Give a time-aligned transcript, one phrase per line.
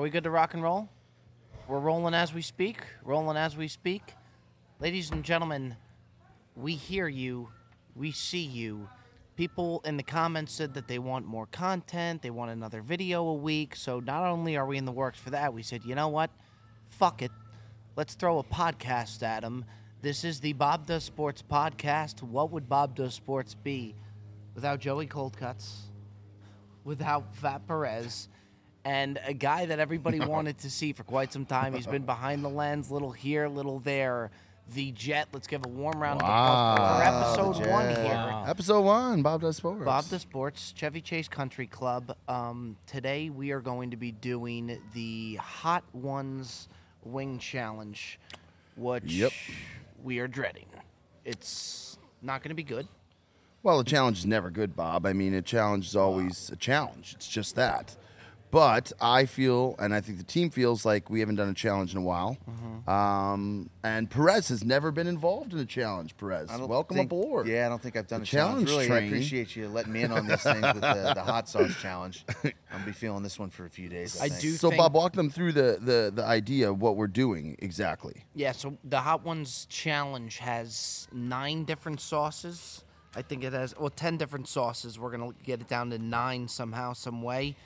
[0.00, 0.88] Are we good to rock and roll?
[1.68, 2.78] We're rolling as we speak.
[3.04, 4.14] Rolling as we speak.
[4.80, 5.76] Ladies and gentlemen,
[6.56, 7.50] we hear you.
[7.94, 8.88] We see you.
[9.36, 12.22] People in the comments said that they want more content.
[12.22, 13.76] They want another video a week.
[13.76, 16.30] So not only are we in the works for that, we said, you know what?
[16.88, 17.30] Fuck it.
[17.94, 19.66] Let's throw a podcast at them.
[20.00, 22.22] This is the Bob Does Sports podcast.
[22.22, 23.94] What would Bob Does Sports be
[24.54, 25.74] without Joey Coldcuts,
[26.84, 28.28] without Fat Perez,
[28.84, 31.74] and a guy that everybody wanted to see for quite some time?
[31.74, 34.30] He's been behind the lens, little here, little there.
[34.72, 35.26] The Jet.
[35.32, 38.44] Let's give a warm round of applause for episode one here.
[38.46, 39.84] Episode one, Bob Does Sports.
[39.84, 42.16] Bob Does Sports, Chevy Chase Country Club.
[42.28, 46.68] Um, today we are going to be doing the Hot Ones
[47.02, 48.20] Wing Challenge,
[48.76, 49.32] which Yep.
[50.04, 50.66] we are dreading.
[51.24, 52.86] It's not going to be good.
[53.64, 55.04] Well, a challenge is never good, Bob.
[55.04, 57.14] I mean, a challenge is always a challenge.
[57.16, 57.96] It's just that.
[58.50, 61.92] But I feel, and I think the team feels like we haven't done a challenge
[61.92, 62.36] in a while.
[62.50, 62.90] Mm-hmm.
[62.90, 66.16] Um, and Perez has never been involved in a challenge.
[66.16, 67.46] Perez, welcome think- aboard.
[67.46, 68.68] Yeah, I don't think I've done The a challenge.
[68.68, 69.02] challenge Really, train.
[69.04, 72.24] I appreciate you letting me in on these things with the, the hot sauce challenge.
[72.72, 74.20] I'll be feeling this one for a few days.
[74.20, 76.96] I, I do So, think- Bob, walk them through the, the, the idea of what
[76.96, 78.24] we're doing exactly.
[78.34, 82.84] Yeah, so the Hot Ones Challenge has nine different sauces.
[83.14, 84.98] I think it has, well, 10 different sauces.
[84.98, 87.56] We're going to get it down to nine somehow, some way.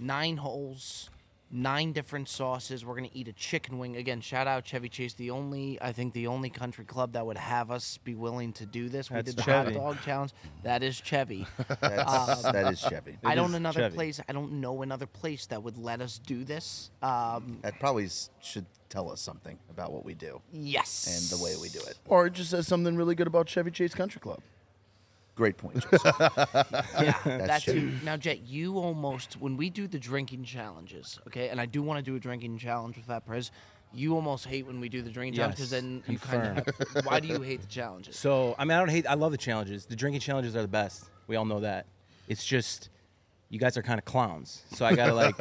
[0.00, 1.10] Nine holes,
[1.50, 2.84] nine different sauces.
[2.84, 3.96] We're going to eat a chicken wing.
[3.96, 7.36] Again, shout out Chevy Chase, the only, I think, the only country club that would
[7.36, 9.10] have us be willing to do this.
[9.10, 9.74] We That's did the Chevy.
[9.74, 10.32] hot dog challenge.
[10.62, 11.46] That is Chevy.
[11.80, 13.18] That's, that is Chevy.
[13.22, 13.94] I don't is another Chevy.
[13.94, 14.20] place.
[14.28, 16.90] I don't know another place that would let us do this.
[17.02, 21.06] Um, That probably s- should tell us something about what we do yes.
[21.32, 21.96] and the way we do it.
[22.06, 24.40] Or it just says something really good about Chevy Chase Country Club.
[25.34, 25.84] Great point.
[25.90, 26.16] Joseph.
[27.00, 27.74] Yeah, that's true.
[27.74, 27.92] you.
[28.04, 31.98] Now, Jet, you almost when we do the drinking challenges, okay, and I do want
[31.98, 33.50] to do a drinking challenge with that Perez.
[33.94, 37.04] You almost hate when we do the drinking challenge because Yes, then you kind of.
[37.06, 38.18] Why do you hate the challenges?
[38.18, 39.06] So I mean, I don't hate.
[39.06, 39.86] I love the challenges.
[39.86, 41.04] The drinking challenges are the best.
[41.26, 41.86] We all know that.
[42.28, 42.88] It's just
[43.50, 44.62] you guys are kind of clowns.
[44.72, 45.38] So I gotta like,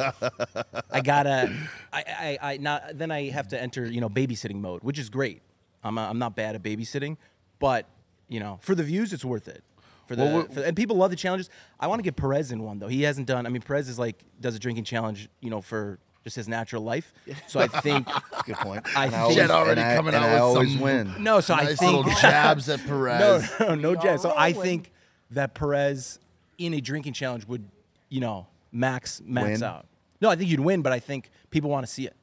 [0.91, 1.53] I gotta,
[1.93, 2.03] I,
[2.41, 2.97] I, I not.
[2.97, 5.41] Then I have to enter, you know, babysitting mode, which is great.
[5.81, 7.16] I'm, I'm not bad at babysitting,
[7.59, 7.87] but
[8.27, 9.63] you know, for the views, it's worth it.
[10.11, 11.49] For the, Well, we're- for, and people love the challenges.
[11.79, 12.89] I want to get Perez in one though.
[12.89, 13.45] He hasn't done.
[13.45, 16.83] I mean, Perez is like does a drinking challenge, you know, for just his natural
[16.83, 17.13] life.
[17.47, 18.07] So I think
[18.45, 18.85] Good point.
[18.97, 21.16] I And think- always, already and I, coming and out I with always some- win.
[21.19, 21.39] no.
[21.39, 23.49] So I think little jabs at Perez.
[23.59, 24.05] No, no, no We jab.
[24.05, 24.67] are So I rolling.
[24.67, 24.91] think
[25.31, 26.19] that Perez
[26.57, 27.63] in a drinking challenge would,
[28.09, 29.63] you know, max max Win?
[29.63, 29.85] out.
[30.19, 32.16] No, I think you'd win, but I think people want to see it.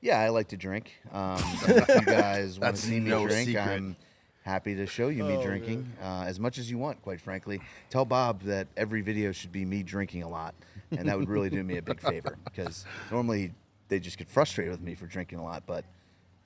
[0.00, 0.92] Yeah, I like to drink.
[1.12, 3.62] Um, if you guys want to see me no drink, secret.
[3.62, 3.96] I'm
[4.48, 7.00] happy to show you me drinking uh, as much as you want.
[7.02, 7.60] Quite frankly,
[7.90, 10.54] tell Bob that every video should be me drinking a lot,
[10.90, 13.52] and that would really do me a big favor because normally
[13.88, 15.84] they just get frustrated with me for drinking a lot, but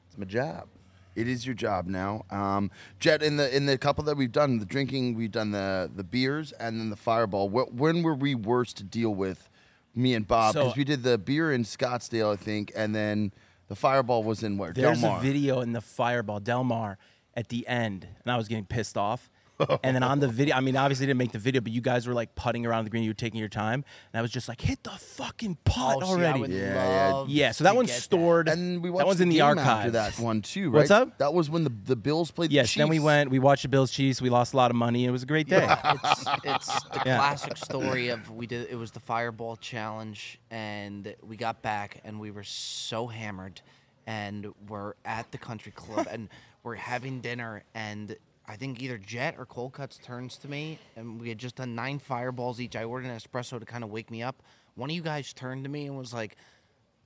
[0.08, 0.66] it's my job.
[1.14, 3.22] It is your job now, um, Jet.
[3.22, 6.52] In the in the couple that we've done, the drinking, we've done the the beers
[6.52, 7.50] and then the Fireball.
[7.50, 9.50] Wh- when were we worse to deal with,
[9.94, 10.54] me and Bob?
[10.54, 13.30] Because So- we did the beer in Scottsdale, I think, and then
[13.68, 15.18] the Fireball was in where There's Del Mar.
[15.18, 16.96] a video in the Fireball Del Mar
[17.34, 19.30] at the end, and I was getting pissed off.
[19.84, 22.06] and then on the video, I mean, obviously didn't make the video, but you guys
[22.08, 23.04] were like putting around the green.
[23.04, 26.00] You were taking your time, and I was just like, hit the fucking putt Oh,
[26.00, 26.40] see, I already.
[26.40, 27.12] would Yeah, yeah.
[27.12, 28.02] love yeah, so that to one's get that.
[28.02, 28.48] stored.
[28.48, 29.68] And we watched that one's the in the game archives.
[29.68, 30.78] after that one too, right?
[30.80, 31.16] What's up?
[31.18, 32.50] That was when the the Bills played.
[32.50, 33.30] the Yes, then we went.
[33.30, 34.20] We watched the Bills Chiefs.
[34.20, 35.04] We lost a lot of money.
[35.04, 35.68] It was a great day.
[35.84, 37.18] it's it's the Yeah.
[37.18, 42.18] classic story of we did it was the fireball challenge and we got back and
[42.18, 43.60] we were so hammered
[44.06, 46.28] and we're at the country club and
[46.62, 51.20] we're having dinner and I think either Jet or Cold Cuts turns to me and
[51.20, 52.74] we had just done nine fireballs each.
[52.74, 54.42] I ordered an espresso to kind of wake me up.
[54.74, 56.36] One of you guys turned to me and was like,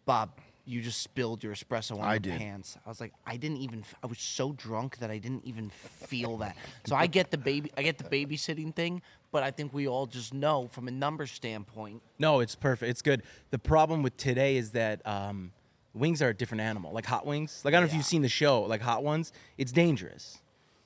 [0.07, 0.31] Bob,
[0.65, 2.39] you just spilled your espresso on I your did.
[2.39, 2.77] pants.
[2.85, 3.81] I was like, I didn't even.
[3.81, 6.57] f- I was so drunk that I didn't even feel that.
[6.87, 7.71] So I get the baby.
[7.77, 11.27] I get the babysitting thing, but I think we all just know from a number
[11.27, 12.03] standpoint.
[12.19, 12.91] No, it's perfect.
[12.91, 13.23] It's good.
[13.51, 15.53] The problem with today is that um,
[15.97, 16.93] wings are a different animal.
[16.93, 17.63] Like hot wings.
[17.65, 17.97] Like I don't know if Yeah.
[17.99, 18.63] you've seen the show.
[18.63, 20.39] Like hot ones, it's dangerous.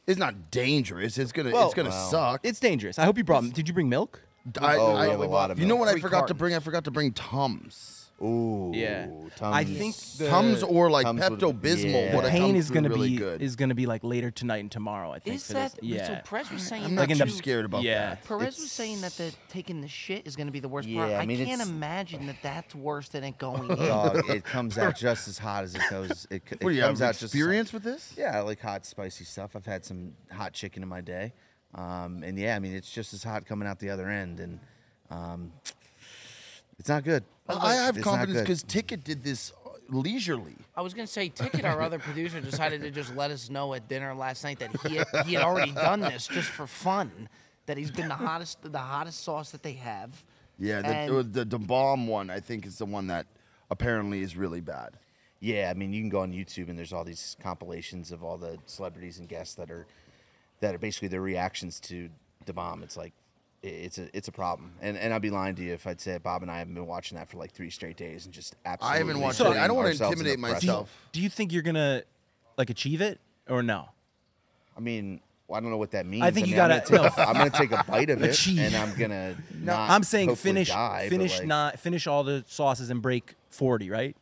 [0.06, 1.18] It's not dangerous.
[1.18, 2.40] It's gonna Well, it's gonna well, suck.
[2.42, 2.98] It's dangerous.
[2.98, 3.44] I hope you brought.
[3.52, 4.22] Did you bring milk?
[4.60, 5.80] I, Oh, we I- have a lot of You know milk.
[5.80, 6.54] what I Three forgot to bring?
[6.54, 7.99] I forgot to bring Tums.
[8.22, 9.06] Ooh, Yeah.
[9.36, 9.56] Tums.
[9.56, 11.92] I think the, Tums or like Tums Pepto Bismol.
[12.12, 12.20] yeah.
[12.20, 13.40] the pain is gonna really be good.
[13.40, 15.10] is gonna be like later tonight and tomorrow.
[15.12, 15.36] I think.
[15.36, 15.80] Is that this.
[15.82, 16.06] Yeah.
[16.06, 16.20] so?
[16.28, 18.10] Perez was saying I'm that not in too the- scared about yeah.
[18.10, 18.24] that.
[18.24, 21.08] Perez was saying that the taking the shit is going to be the worst part.
[21.10, 23.76] Yeah, I I, mean, can't imagine that that's worse than it going in.
[23.76, 26.26] Dog, it comes out just as hot as it goes.
[26.30, 27.36] It, it What do you comes have out just as hot.
[27.38, 28.14] experience with this?
[28.18, 29.56] Yeah, I like hot, spicy stuff.
[29.56, 31.32] I've had some hot chicken in my day,
[31.74, 34.40] um, and yeah, I mean it's just as hot coming out the other end.
[34.40, 34.60] And
[35.10, 35.52] um,
[36.80, 37.22] It's not good.
[37.48, 38.44] I have It's not confidence good.
[38.44, 40.56] because Ticket did this uh, leisurely.
[40.76, 43.86] I was gonna say, Ticket, our other producer, decided to just let us know at
[43.88, 47.28] dinner last night that he had, he had already done this just for fun.
[47.66, 50.24] That he's been the hottest, the hottest sauce that they have.
[50.58, 53.26] Yeah, the, And- uh, the the bomb one I think is the one that
[53.70, 54.94] apparently is really bad.
[55.38, 58.36] Yeah, I mean, you can go on YouTube and there's all these compilations of all
[58.38, 59.86] the celebrities and guests that are
[60.60, 62.08] that are basically their reactions to
[62.46, 62.82] the bomb.
[62.82, 63.29] It's like i-
[63.62, 66.16] it's a it's a problem, and and I'd be lying to you if I'd say
[66.18, 68.94] Bob and I haven't been watching that for like three straight days and just absolutely.
[68.94, 69.46] I haven't watched it.
[69.48, 70.66] I don't wanna ourselves in intimidate the pressure.
[70.66, 70.96] myself.
[71.12, 72.02] Do you think you're gonna
[72.56, 73.88] like achieve it or no?
[74.76, 76.22] I mean, well, I don't know what that means.
[76.22, 78.22] I think you mean, I'm gotta- gonna take a- I'm gonna take a bite of
[78.22, 78.60] it, Achieve.
[78.60, 79.36] and I'm gonna.
[79.60, 83.90] not I'm saying finish die, finish like, not finish all the sauces and break 40,
[83.90, 84.16] right?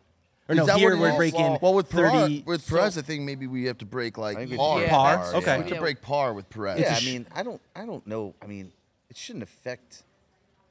[0.49, 2.77] Or Is no, that here what we're breaking Well, well, with 30 Perez, with so-
[2.77, 4.81] Perez, I think maybe we have to break like think we par.
[4.81, 5.15] should- Par?
[5.33, 5.57] yeah, Okay.
[5.59, 6.81] We have to break par with Perez.
[6.81, 8.35] Yeah, I mean, I don't, I don't know.
[8.41, 8.73] I mean,
[9.11, 10.03] it shouldn't affect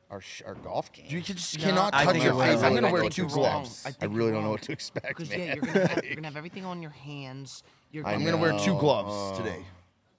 [0.09, 1.05] our sh- our golf game.
[1.09, 2.43] you just No, cannot I touch think your it will.
[2.45, 2.59] face.
[2.63, 3.33] I'm I gonna wear you're two wrong.
[3.33, 3.83] gloves.
[3.85, 5.39] I I think really don't know what to expect, Because man.
[5.39, 7.63] yeah, you're gonna, have, you're gonna have everything on your hands.
[7.91, 8.79] You're I I'm gonna, gonna wear two know.
[8.79, 9.37] gloves Oh.
[9.43, 9.65] today.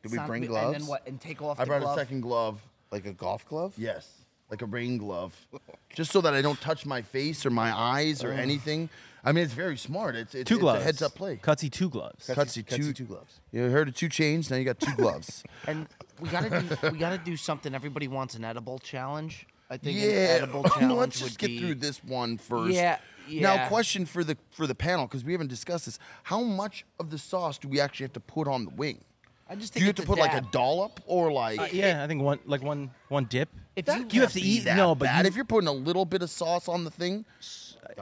[0.02, 0.74] Did we bring gloves?
[0.74, 1.06] And then what?
[1.08, 1.96] And take off I the brought glove.
[1.96, 2.60] a second glove.
[2.90, 3.74] Like a golf glove?
[3.76, 4.08] Yes,
[4.50, 5.58] like a rain glove, oh,
[5.94, 8.88] just so that I don't touch my face or my eyes or anything.
[9.24, 10.14] I mean, it's very smart.
[10.14, 10.80] It's it's, two it's gloves.
[10.80, 11.36] a heads up play.
[11.36, 12.26] Cutsy two gloves.
[12.28, 13.40] Cutsy, Cutsy two, two gloves.
[13.52, 14.50] You heard of two chains?
[14.50, 15.42] Now you got two gloves.
[15.66, 15.86] And
[16.20, 17.74] we gotta do we gotta do something.
[17.74, 19.46] Everybody wants an edible challenge.
[19.70, 20.16] I think an yeah.
[20.40, 22.72] edible challenge Let's would just get be, through this one first.
[22.74, 22.98] Yeah,
[23.28, 27.10] Now, question for the for the panel because we haven't discussed this: How much of
[27.10, 29.04] the sauce do we actually have to put on the wing?
[29.50, 31.58] I just Do think you have to it's put like a dollop or like?
[31.58, 33.48] Uh, yeah, I think one like one one dip.
[33.76, 35.24] If That you- you have to eat that no, but bad.
[35.24, 37.24] you, if you're putting a little bit of sauce on the thing,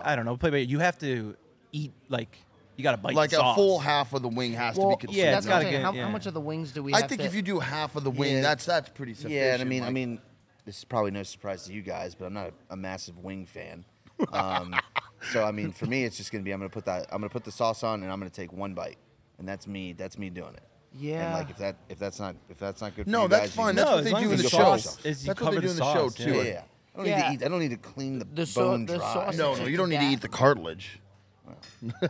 [0.00, 1.36] I don't know, play by you have to
[1.72, 2.38] eat like
[2.76, 3.56] you got to bite like the a sauce.
[3.56, 5.16] full half of the wing has Well, to be consumed.
[5.24, 5.72] yeah, that's it's gotta saying.
[5.72, 6.04] get- How, yeah.
[6.04, 6.92] how much of the wings do we?
[6.94, 8.40] I have think to, if you do half of the wing, Yeah.
[8.42, 9.34] that's that's pretty sufficient.
[9.34, 10.20] Yeah, and I mean, I mean,
[10.64, 13.46] this is probably no surprise to you guys, but I'm not a, a massive wing
[13.46, 13.84] fan.
[14.32, 14.74] Um,
[15.32, 17.28] so I mean, for me, it's just gonna be I'm gonna put that I'm gonna
[17.30, 18.98] put the sauce on and I'm gonna take one bite,
[19.38, 19.92] and that's me.
[19.92, 20.62] That's me doing it.
[20.98, 21.26] Yeah.
[21.26, 23.42] And like if that if that's not if that's not good for No, you that's
[23.48, 23.74] guys, you fine.
[23.76, 25.08] That's No, what as they long do as in the the sauce show.
[25.08, 26.30] is- is That's what they do the in the show too.
[26.30, 26.42] Yeah, yeah.
[26.44, 26.62] yeah.
[26.94, 27.16] I don't Yeah.
[27.16, 27.46] need to eat.
[27.46, 29.12] I don't need to clean the, The sau- bone the dry.
[29.12, 30.98] sauce No, no, you don't need to eat the cartilage.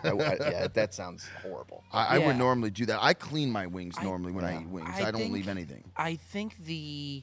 [0.04, 1.84] I- I- yeah, that sounds horrible.
[1.92, 2.98] I, I would normally do that.
[3.02, 4.60] I clean my wings I- normally when I yeah.
[4.62, 4.88] eat wings.
[4.94, 5.84] I, don't think- leave anything.
[5.96, 7.22] I think the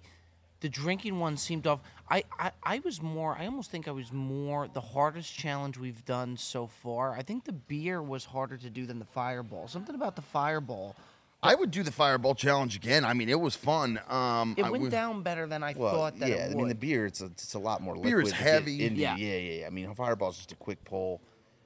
[0.62, 1.82] the drinking one seemed off.
[2.10, 3.36] I, I I was more.
[3.38, 7.14] I almost think I was more the hardest challenge we've done so far.
[7.14, 9.68] I think the beer was harder to do than the fireball.
[9.68, 10.96] Something about the fireball.
[11.46, 13.04] I would do the fireball challenge again.
[13.04, 14.00] I mean, it was fun.
[14.08, 16.56] Um, It I went would- down better than I Well, thought that yeah, it I
[16.56, 18.28] mean the beer, it's a, it's a lot more Beer liquid.
[18.28, 18.86] is to get heavy.
[18.86, 19.02] into.
[19.02, 19.18] Yeah.
[19.18, 19.68] yeah, yeah, yeah.
[19.68, 21.20] I mean, fireball's just a quick pull.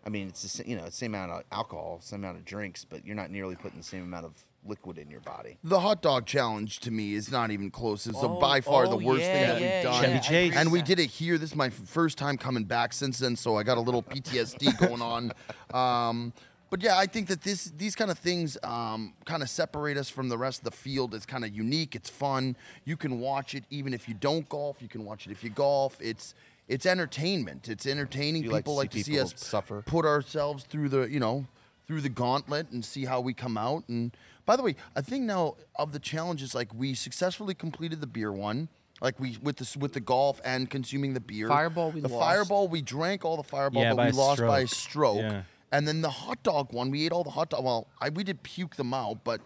[0.05, 3.05] I mean, it's the you know same amount of alcohol, same amount of drinks, but
[3.05, 4.33] you're not nearly putting the same amount of
[4.65, 5.57] liquid in your body.
[5.63, 8.05] The hot dog challenge to me is not even close.
[8.07, 10.01] It's Oh, by far the oh, worst thing yeah, that yeah, we've done.
[10.01, 10.55] Chevy yeah, I Chase.
[10.55, 11.37] And we did it here.
[11.37, 14.77] This is my first time coming back since then, so I got a little PTSD
[14.87, 15.31] going on.
[15.73, 16.33] Um,
[16.69, 20.09] but yeah, I think that this these kind of things um, kind of separate us
[20.09, 21.15] from the rest of the field.
[21.15, 21.95] It's kind of unique.
[21.95, 22.57] It's fun.
[22.83, 24.81] You can watch it even if you don't golf.
[24.81, 25.97] You can watch it if you golf.
[26.01, 26.33] It's
[26.67, 27.67] it's entertainment.
[27.69, 28.43] It's entertaining.
[28.43, 29.83] You like people to like see to see us suffer?
[29.85, 31.45] put ourselves through the you know
[31.87, 33.83] through the gauntlet and see how we come out.
[33.87, 34.15] And
[34.45, 38.31] by the way, I think now of the challenges, like we successfully completed the beer
[38.31, 38.67] one.
[38.99, 41.47] Like we with the with the golf and consuming the beer.
[41.47, 42.19] Fireball, we the lost.
[42.19, 45.17] fireball we drank all the fireball, Yeah, but we a lost by a stroke.
[45.17, 45.31] stroke.
[45.31, 45.41] Yeah.
[45.71, 47.63] And then the hot dog one, we ate all the hot dog.
[47.63, 49.39] Well, I, we did puke them out, but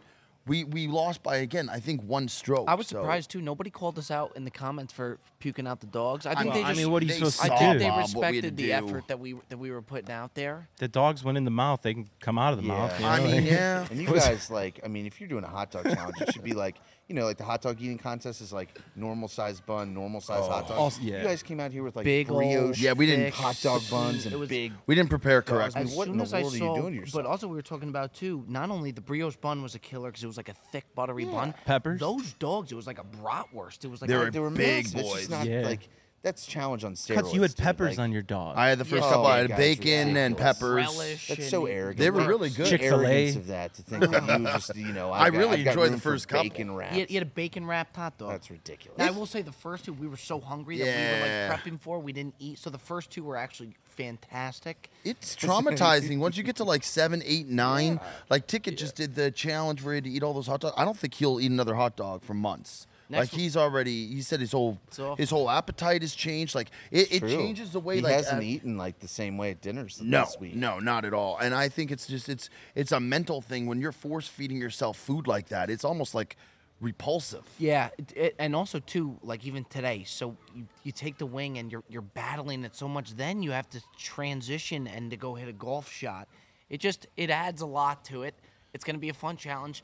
[0.48, 1.69] we we lost by again.
[1.69, 2.65] I think one stroke.
[2.67, 3.41] I was so- surprised too.
[3.41, 6.25] Nobody called us out in the comments for puking out the dogs.
[6.25, 6.77] I I think mean- they I just.
[6.81, 8.50] mean, what are you they supposed to I think they Bob, what we had to
[8.50, 8.71] respected the do.
[8.71, 10.67] effort that we that we were putting out there.
[10.77, 12.98] The dogs went in the mouth; they can come out of the mouth.
[13.00, 13.12] you Yeah.
[13.12, 13.88] I mean, yeah.
[13.91, 16.43] And you guys like, I mean, if you're doing a hot dog challenge, it should
[16.43, 16.75] be like,
[17.11, 20.47] you know, like the hot dog eating contest is like normal size bun, normal size
[20.47, 20.69] hot oh.
[20.69, 20.77] dog.
[20.77, 21.17] Also- yeah.
[21.17, 23.59] You guys came out here with like Big old brioche, Yeah, we didn't- thick- hot
[23.61, 24.71] dog buns and It was- big.
[24.87, 25.81] We didn't prepare correctly.
[25.81, 26.99] I mean, As what in soon the as I world are you saw, doing to
[27.01, 27.23] yourself?
[27.25, 28.45] but also we were talking about too.
[28.47, 31.25] Not only the brioche bun was a killer because it was like a thick buttery
[31.25, 31.53] bun.
[31.65, 31.99] Peppers?
[31.99, 33.83] Those dogs, it was like a bratwurst.
[33.83, 34.99] It was like They a- were They were big massive.
[35.01, 35.17] It's boys.
[35.19, 35.61] just not, Yeah.
[35.67, 35.89] like
[36.23, 37.15] that's challenge on steroids.
[37.15, 37.63] Cuts, you had dude.
[37.63, 38.55] peppers Like, on your dog.
[38.57, 39.09] I had the first Yeah.
[39.09, 39.25] couple.
[39.27, 40.57] I Oh, had guys, bacon and ridiculous.
[40.59, 40.75] peppers.
[40.75, 41.27] relish.
[41.29, 41.97] That's and so arrogant.
[41.97, 42.65] They were really good.
[42.65, 43.05] the Chick-fil-A.
[43.05, 45.65] arrogance of that to think that you just, you know, I I've got- really I've
[45.65, 46.43] got enjoyed the room for first couple.
[46.43, 46.93] bacon wraps.
[46.95, 48.29] You had, you had a bacon wrapped hot dog.
[48.29, 48.97] That's ridiculous.
[48.99, 51.47] Now, I will say the first two we were so hungry that we Yeah.
[51.47, 51.99] were like prepping for.
[51.99, 54.89] We didn't eat, so the first two were actually fantastic.
[55.03, 57.99] It's traumatizing once you get to like seven, eight, nine.
[58.29, 60.75] Like Ticket just did the challenge where he had to eat all those hot dogs.
[60.77, 62.87] I don't think he'll eat another hot dog for months.
[63.11, 66.55] Next like he's already, he said his whole It's his whole appetite has changed.
[66.55, 67.29] Like it, it True.
[67.29, 70.21] changes the way he like hasn't uh, eaten like the same way at dinners No,
[70.25, 70.55] this week.
[70.55, 71.37] no, not at all.
[71.37, 74.97] And I think it's just it's it's a mental thing when you're force feeding yourself
[74.97, 75.69] food like that.
[75.69, 76.37] It's almost like
[76.79, 77.43] repulsive.
[77.59, 80.03] Yeah, it, it, and also too, like even today.
[80.05, 83.15] So you, you take the wing and you're you're battling it so much.
[83.15, 86.27] Then you have to transition and to go hit a golf shot.
[86.69, 88.35] It just it adds a lot to it.
[88.73, 89.83] It's gonna be a fun challenge.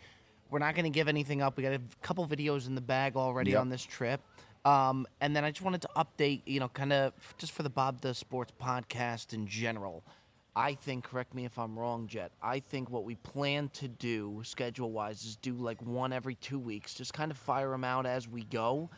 [0.49, 1.57] We're not gonna give anything up.
[1.57, 3.61] We got a couple videos in the bag already Yep.
[3.61, 4.21] on this trip.
[4.65, 7.69] Um, and then I just wanted to update, you know, kind of just for the
[7.69, 10.03] Bob Does Sports podcast in general.
[10.55, 12.31] I think, correct me if I'm wrong, Jet.
[12.41, 16.57] I think what we plan to do, schedule wise, is do like one every two
[16.59, 16.95] weeks.
[16.95, 18.89] Just kind of fire them out as we go.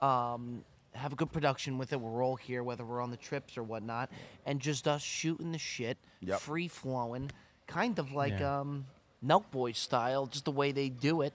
[0.00, 0.64] Um,
[0.94, 2.00] have a good production with it.
[2.00, 4.10] We're all here, whether we're on the trips or whatnot,
[4.46, 6.40] and just us shooting the shit, Yep.
[6.40, 7.30] free flowing,
[7.66, 8.60] kind of like Yeah.
[8.60, 8.86] um,
[9.24, 11.34] Nelk Boys style, just the way they do it.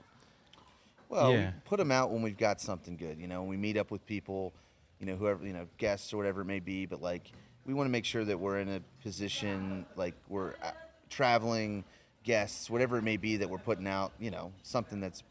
[1.08, 1.46] Well, Yeah.
[1.46, 3.18] we put them out when we've got something good.
[3.18, 4.52] You know, we meet up with people,
[4.98, 6.84] you know, whoever, you know, guests or whatever it may be.
[6.86, 7.30] But like,
[7.64, 10.72] we want to make sure that we're in a position, like we're uh,
[11.10, 11.84] traveling
[12.24, 14.12] guests, whatever it may be, that we're putting out.
[14.18, 15.22] You know, something that's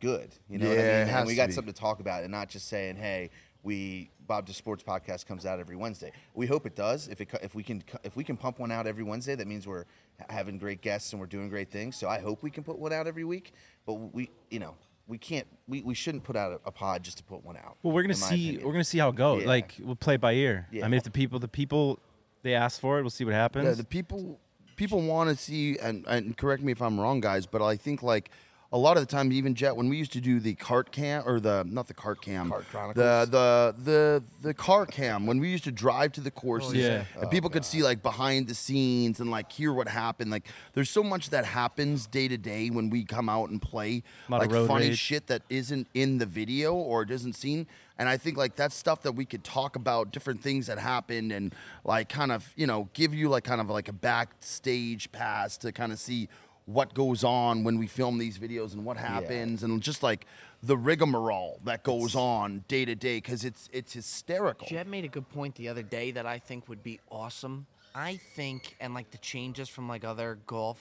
[0.00, 0.30] good.
[0.48, 1.08] You know what I mean?
[1.08, 1.52] and we got be.
[1.52, 3.28] something to talk about, and not just saying, "Hey,
[3.62, 7.08] we Bob Does Sports podcast comes out every Wednesday." We hope it does.
[7.08, 9.66] If it if we can if we can pump one out every Wednesday, that means
[9.66, 9.84] we're
[10.28, 11.96] having great guests and we're doing great things.
[11.96, 13.52] So I hope we can put one out every week.
[13.86, 14.76] But we, you know,
[15.06, 15.46] we can't.
[15.68, 17.76] We, we shouldn't put out a, a pod just to put one out.
[17.82, 18.48] Well, we're gonna see.
[18.50, 18.66] opinion.
[18.66, 19.42] We're gonna see how it goes.
[19.42, 19.48] Yeah.
[19.48, 20.68] Like we'll play by ear.
[20.70, 20.84] Yeah.
[20.84, 21.98] I mean, if the people, the people,
[22.42, 23.64] they ask for it, we'll see what happens.
[23.66, 24.38] Yeah, the people
[24.76, 28.02] people want to see and, and correct me if I'm wrong, guys, but I think
[28.02, 28.30] like
[28.72, 31.22] a lot of the time, even Jet, when we used to do the cart cam
[31.26, 33.30] or the not the cart cam, Cart the Chronicles?
[33.30, 37.04] the the the car cam, when we used to drive to the courses, yeah.
[37.20, 40.30] and people oh, could see like behind the scenes and like hear what happened.
[40.30, 44.02] Like there's so much that happens day to day when we come out and play,
[44.28, 44.98] like funny rage.
[44.98, 47.66] shit that isn't in the video or it isn't seen.
[47.98, 51.30] And I think like that's stuff that we could talk about different things that happened
[51.30, 55.58] and like kind of, you know, give you like kind of like a backstage pass
[55.58, 56.28] to kind of see
[56.66, 60.26] what goes on when we film these videos and what happens and just like
[60.62, 64.66] the rigmarole that goes on day to day because it's it's hysterical.
[64.68, 67.66] Jet made a good point the other day that I think would be awesome.
[67.94, 70.80] I think, and like the changes from like other golf,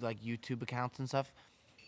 [0.00, 1.32] like YouTube accounts and stuff.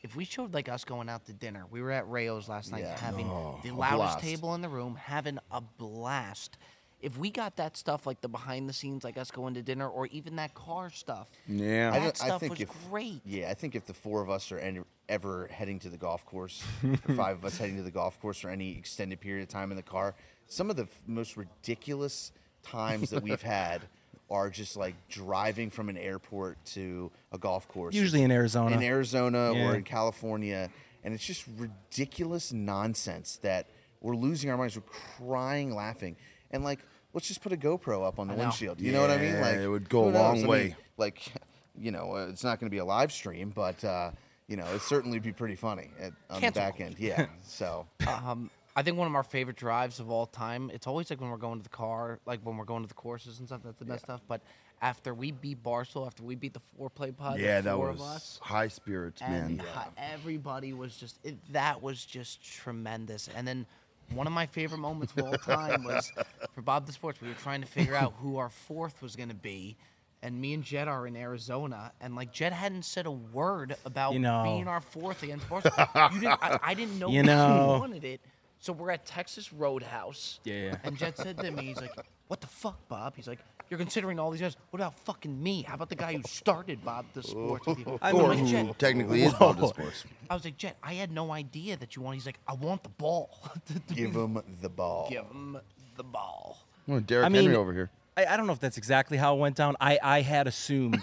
[0.03, 2.83] If we showed like us going out to dinner, we were at Rayo's last night
[2.83, 2.97] Yeah.
[2.99, 4.21] having Oh, the loudest blast.
[4.21, 6.57] table in the room, having a blast.
[7.03, 9.89] If we got that stuff like the behind the scenes, like us going to dinner,
[9.89, 11.91] or even that car stuff, Yeah.
[11.91, 13.21] that don't- stuff was great.
[13.25, 16.25] Yeah, I think if the four of us are any, ever heading to the golf
[16.25, 16.63] course,
[17.09, 19.71] or five of us heading to the golf course for any extended period of time
[19.73, 20.15] in the car,
[20.47, 22.31] some of the f- most ridiculous
[22.63, 23.83] times that we've had
[24.31, 27.95] are just like driving from an airport to a golf course.
[27.97, 28.77] Usually in Arizona.
[28.77, 29.71] In Arizona Yeah.
[29.71, 30.71] or in California.
[31.05, 33.67] And it's just ridiculous nonsense that
[34.01, 34.77] we're losing our minds.
[34.77, 34.83] We're
[35.19, 36.17] crying, laughing.
[36.53, 36.79] And like,
[37.13, 38.81] let's just put a GoPro up on the windshield.
[38.81, 39.35] You know what I mean?
[39.35, 40.21] Yeah, Like it would go a who knows?
[40.21, 40.77] long I mean, way.
[40.97, 41.33] like
[41.79, 44.11] you know uh, it's not going to be a live stream but uh,
[44.47, 46.63] you know it certainly be pretty funny at, on Cancel.
[46.63, 50.25] the back end yeah so um, I think one of our favorite drives of all
[50.27, 50.71] time.
[50.73, 52.95] It's always like when we're going to the car, like when we're going to the
[52.95, 53.61] courses and stuff.
[53.63, 54.23] That's the best stuff.
[54.27, 54.41] But
[54.81, 57.89] after we beat Barstool, after we beat the Fore Play pod, yeah, the that four
[57.93, 59.67] was of us, high spirits, and man.
[59.75, 63.29] ho- everybody was just it, that was just tremendous.
[63.37, 63.67] And then
[64.15, 66.13] one of my favorite moments of all time was
[66.55, 67.21] for Bob Does Sports.
[67.21, 69.77] We were trying to figure out who our fourth was going to be.
[70.25, 74.13] And me and Jet are in Arizona, and like Jet hadn't said a word about
[74.13, 74.45] You know.
[74.45, 75.49] being our fourth against.
[75.51, 77.79] Didn't, I, I didn't know You know.
[77.81, 78.21] wanted it.
[78.61, 80.39] So we're at Texas Roadhouse.
[80.45, 80.77] Yeah, yeah.
[80.85, 81.91] And Jet said to me, he's like,
[82.29, 83.41] "What the fuck, Bob?" He's like,
[83.73, 84.55] "You're considering all these guys.
[84.69, 85.63] What about fucking me?
[85.63, 88.39] How about the guy who started Bob Does Sports with you?" I I'm Or like,
[88.41, 90.05] who "Jet, technically is Bob Does Sports.
[90.31, 92.17] I was like, Jet, I had no idea that you want.
[92.17, 93.31] He's like, I want the ball.
[93.95, 95.57] give him the ball Give him
[95.97, 96.59] the ball.
[96.87, 97.89] Oh, Derrick I mean, Henry over here.
[98.15, 99.75] I, I don't know if that's exactly how it went down.
[99.81, 101.01] I, I had assumed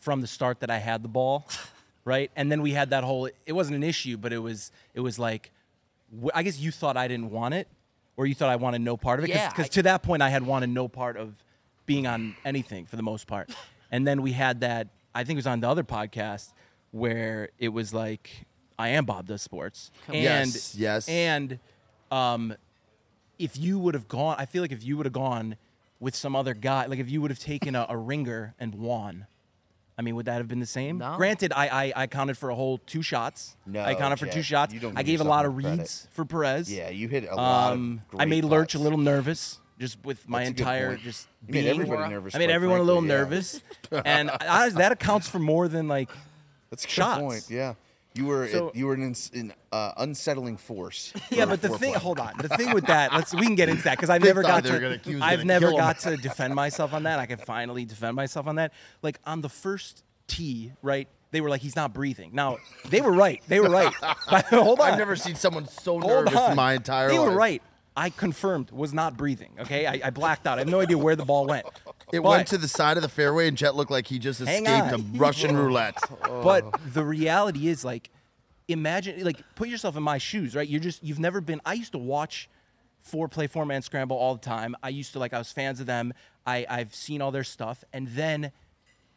[0.00, 1.48] from the start that I had the ball,
[2.04, 2.30] right?
[2.36, 3.30] And then we had that whole.
[3.46, 5.52] It wasn't an issue, but it was it was like,
[6.34, 7.66] I guess you thought I didn't want it,
[8.18, 9.28] or you thought I wanted no part of it.
[9.30, 11.42] Yeah, Because I- to that point, I had wanted no part of
[11.90, 13.50] being on anything for the most part.
[13.90, 14.86] And then we had that.
[15.12, 16.52] I think it was on the other podcast
[16.92, 18.46] where it was like,
[18.78, 20.16] I am Bob does sports, and
[20.48, 21.08] Yes, yes.
[21.08, 21.58] and
[22.12, 22.54] um,
[23.38, 25.56] if you would have gone, I feel like if you would have gone
[25.98, 29.26] with some other guy, like if you would have taken a, a ringer and won,
[29.98, 30.98] I mean, would that have been the same?
[30.98, 31.14] No.
[31.16, 33.56] Granted, I, I I counted for a whole two shots.
[33.66, 34.72] No, I counted for Jet, two shots.
[34.72, 35.78] you don't I gave a lot of enough credit.
[35.80, 36.72] reads for Perez.
[36.72, 40.28] yeah you hit a lot Um, of I made Lurch a little nervous just with
[40.28, 41.00] my That's a good entire point.
[41.02, 41.80] just You made being.
[41.80, 43.22] everybody nervous I made quite everyone a little frankly, yeah.
[43.22, 43.60] nervous,
[44.04, 46.10] and I, that accounts for more than like
[46.70, 47.20] that's a good shots.
[47.20, 47.74] point yeah
[48.14, 51.68] you were So- you were an, ins- an uh, unsettling force Yeah, for but the
[51.78, 52.32] thing, hold on.
[52.38, 54.64] The thing with that, let's we can get into that because I've never thought got
[54.64, 54.82] they were to.
[54.82, 55.84] gonna- he was I've gonna never kill 'em.
[55.84, 57.20] got to defend myself on that.
[57.20, 58.72] I can finally defend myself on that.
[59.02, 61.08] Like on the first tee, right?
[61.32, 62.30] they were like, he's not breathing.
[62.32, 62.58] Now
[62.88, 63.40] they were right.
[63.46, 63.94] They were right.
[64.28, 64.90] But hold on.
[64.90, 66.50] I've never seen someone so Hold nervous on.
[66.50, 67.28] in my entire They life.
[67.30, 67.62] were right.
[67.96, 69.52] I confirmed was not breathing.
[69.60, 70.58] Okay, I, I blacked out.
[70.58, 71.66] I have no idea where the ball went.
[72.12, 74.40] It But- went to the side of the fairway, and Jet looked like he just
[74.40, 75.98] escaped a Russian roulette.
[76.42, 78.10] But the reality is like
[78.68, 80.68] imagine like put yourself in my shoes, right?
[80.68, 82.48] You're just you've never been I used to watch
[83.00, 84.76] Fore Play four man scramble all the time.
[84.82, 86.12] I used to like I was fans of them.
[86.46, 87.84] I, I've seen all their stuff.
[87.92, 88.52] And then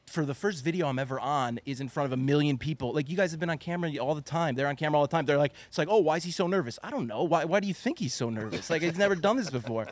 [0.07, 2.93] for the first video I'm ever on is in front of a million people.
[2.93, 4.55] Like you guys have been on camera all the time.
[4.55, 5.25] They're on camera all the time.
[5.25, 6.77] They're like, it's like, oh, why is he so nervous?
[6.83, 7.24] I don't know.
[7.24, 8.69] Why why do you think he's so nervous?
[8.69, 9.88] Like he's never done this before.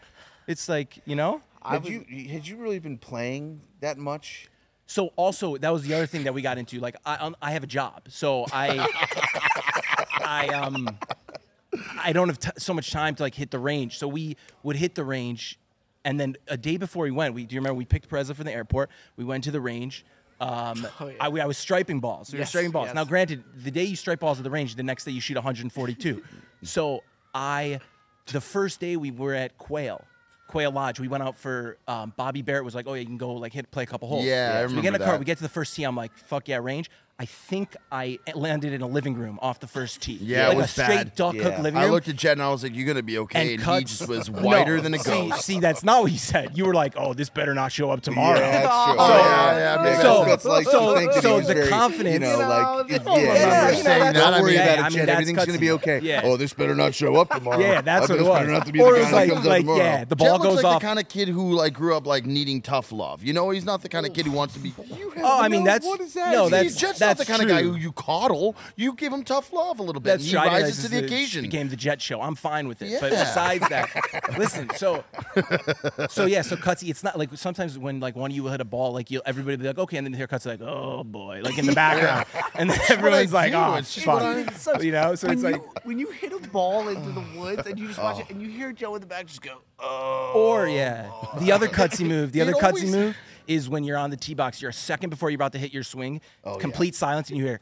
[0.48, 1.42] It's like, you know?
[1.64, 4.50] Had you had you really been playing that much?
[4.88, 6.80] So also that was the other thing that we got into.
[6.80, 8.86] Like I, um, I have a job, so I,
[10.26, 10.98] I um,
[11.98, 13.98] I don't have t- so much time to like hit the range.
[13.98, 15.60] So we would hit the range,
[16.06, 18.46] and then a day before we went, we do you remember we picked Perez from
[18.46, 18.90] the airport.
[19.18, 20.06] We went to the range.
[20.40, 20.88] Um,
[21.20, 22.32] I, we- I was striping balls.
[22.32, 22.88] We were Yes, striping balls.
[22.88, 22.96] yes.
[22.96, 25.36] Now, granted, the day you stripe balls at the range, the next day you shoot
[25.36, 26.24] 142.
[26.64, 27.04] so
[27.36, 27.80] I,
[28.28, 30.04] the first day we were at Quail.
[30.48, 31.00] Quail Lodge.
[31.00, 33.54] We went out for um, Bobby Barrett was like, "Oh yeah, you can go like
[33.54, 35.14] hit play a couple holes." Yeah, I so we get in remember the car.
[35.14, 35.20] that.
[35.20, 35.84] We get to the first tee.
[35.84, 36.90] I'm like, "Fuck yeah, range."
[37.22, 40.18] I think I landed in a living room off the first tee.
[40.20, 41.16] Yeah, it was a straight bad.
[41.16, 41.62] duck hook Yeah.
[41.62, 43.78] living I looked at Jet and I was like, "You're gonna be okay," and, and,
[43.78, 45.46] he just was No, whiter than a see, ghost.
[45.46, 46.58] See, that's not what you said.
[46.58, 48.96] You were like, "Oh, this better not show up tomorrow." Yeah, that's true.
[48.98, 52.32] Oh, yeah, yeah, maybe So- that's like so- to so the very, confidence- you know,
[52.32, 54.14] You know, like the- yeah, I don't remember yeah, saying you know, that.
[54.14, 55.10] Don't worry mean- about Yeah, I it, mean, Jet.
[55.10, 56.00] Everything's gonna be okay.
[56.02, 56.22] Yeah.
[56.24, 57.60] Oh, this better not show up tomorrow.
[57.60, 58.40] Yeah, that's what it this was.
[58.40, 59.78] better not to be or the it guy was that like, comes out like tomorrow.
[59.84, 60.82] yeah, the ball goes like off.
[60.82, 63.22] the kind of kid who like grew up like needing tough love.
[63.22, 64.74] You know, he's not the kind of kid who wants to be.
[65.22, 66.32] oh, I mean, that's what is that?
[66.32, 68.56] no, that's He's Jet's that's not the kind of guy who you coddle.
[68.76, 70.12] You give him tough love a little bit.
[70.12, 71.42] That's and he I didn't rises to realize the occasion.
[71.44, 72.22] Became the Jet Show.
[72.22, 73.00] I'm fine with it.
[73.00, 73.90] But besides that,
[74.38, 74.70] listen.
[74.76, 75.04] So,
[76.10, 76.42] so yeah.
[76.42, 79.12] So Cutsy, it's not like sometimes when like one of you hit a ball, like
[79.12, 81.74] you everybody be like, okay, and then here Cutsy like, oh boy, like in the
[81.76, 82.26] background,
[82.56, 83.58] and then what everyone's like, do.
[83.58, 85.16] oh It's just what fuck, I- you know.
[85.16, 88.00] So it's you, like, when you hit a ball into the woods and you just
[88.00, 88.32] watch it oh.
[88.32, 90.34] and you hear Joe in the back just go, oh.
[90.36, 93.16] or yeah, the other Cutsy move, the It other Cutsy move
[93.48, 95.74] is when you're on the tee box, you're a second before you're about to hit
[95.74, 96.60] your swing, Oh, yeah.
[96.60, 97.60] complete silence, and you hear.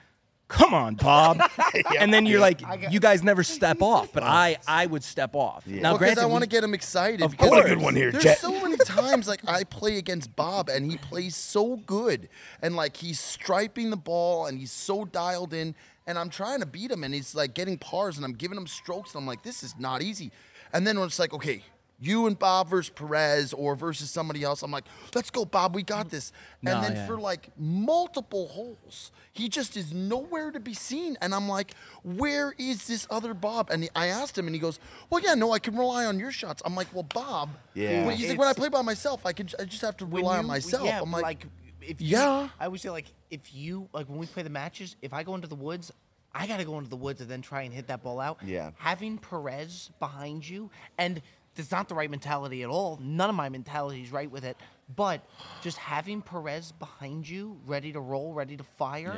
[0.47, 1.39] Come on, Bob,
[1.99, 5.67] and then you're like, you guys never step off, but I, I would step off.
[5.67, 7.21] Now, Well, because granted, I want to get him excited.
[7.21, 7.61] Of because course.
[7.61, 8.39] What a good one here, There's Jet.
[8.39, 12.29] so many times like I play against Bob and he plays so good,
[12.63, 15.75] and like he's striping the ball and he's so dialed in,
[16.07, 18.65] and I'm trying to beat him and he's like getting pars and I'm giving him
[18.65, 20.31] strokes and I'm like, this is not easy.
[20.73, 21.61] And then when it's like, okay.
[21.99, 24.63] You and Bob versus Perez or versus somebody else.
[24.63, 25.75] I'm like, let's go, Bob.
[25.75, 26.31] We got this.
[26.61, 27.07] No, and then yeah.
[27.07, 31.17] for like multiple holes, he just is nowhere to be seen.
[31.21, 33.69] And I'm like, where is this other Bob?
[33.69, 36.31] And I asked him, and he goes, well, yeah, no, I can rely on your
[36.31, 36.61] shots.
[36.65, 37.49] I'm like, well, Bob.
[37.73, 38.05] Yeah.
[38.05, 40.23] Well, he's like, when I play by myself, I can, I just have to When
[40.23, 40.85] rely on myself.
[40.85, 41.45] Yeah, I'm like,
[41.81, 42.49] if you, yeah.
[42.59, 45.35] I always say like if you like when we play the matches, if I go
[45.35, 45.91] into the woods,
[46.33, 48.39] I gotta go into the woods and then try and hit that ball out.
[48.45, 48.71] Yeah.
[48.77, 51.21] Having Perez behind you and
[51.59, 52.97] that's not the right mentality at all.
[53.01, 54.57] None of my mentality is right with it.
[54.95, 55.21] But
[55.61, 59.13] just having Perez behind you, ready to roll, ready to fire,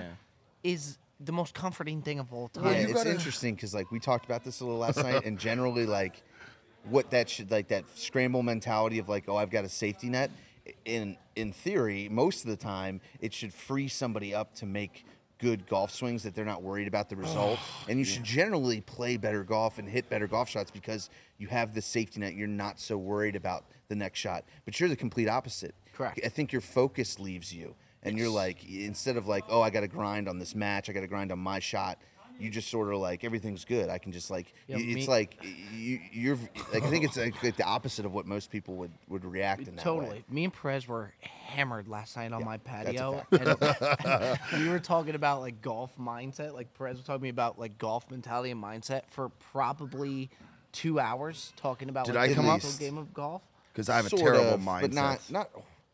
[0.63, 0.71] Yeah.
[0.71, 2.65] is the most comforting thing of all time.
[2.65, 5.23] Yeah, you it's gotta- interesting because like we talked about this a little last night,
[5.25, 6.21] and generally like
[6.85, 10.31] what that should like that scramble mentality of like, oh, I've got a safety net.
[10.85, 15.05] In in theory, most of the time, it should free somebody up to make
[15.41, 17.59] good golf swings that they're not worried about the result.
[17.89, 21.73] and you should generally play better golf and hit better golf shots because you have
[21.73, 22.35] the safety net.
[22.35, 24.45] You're not so worried about the next shot.
[24.63, 25.75] But you're the complete opposite.
[25.93, 26.19] Correct.
[26.23, 27.75] I think your focus leaves you.
[28.03, 30.93] And you're like, instead of like, oh, I got to grind on this match, I
[30.93, 31.99] got to grind on my shot.
[32.41, 33.89] You just sort of like everything's good.
[33.89, 35.37] I can just like Yeah, y- it's me- like
[35.73, 36.37] you, you're.
[36.73, 39.67] Like, I think it's like, like the opposite of what most people would would react
[39.67, 40.09] in that Totally.
[40.17, 40.23] way.
[40.29, 43.25] Me and Perez were hammered last night on my patio.
[43.31, 46.53] And, and we were talking about like golf mindset.
[46.53, 50.29] Like Perez was talking to me about like golf mentality and mindset for probably
[50.71, 52.63] two hours talking about Did like, I the come up?
[52.63, 53.41] mental game of golf.
[53.73, 54.81] because I have a terrible of, mindset.
[54.81, 55.49] but not not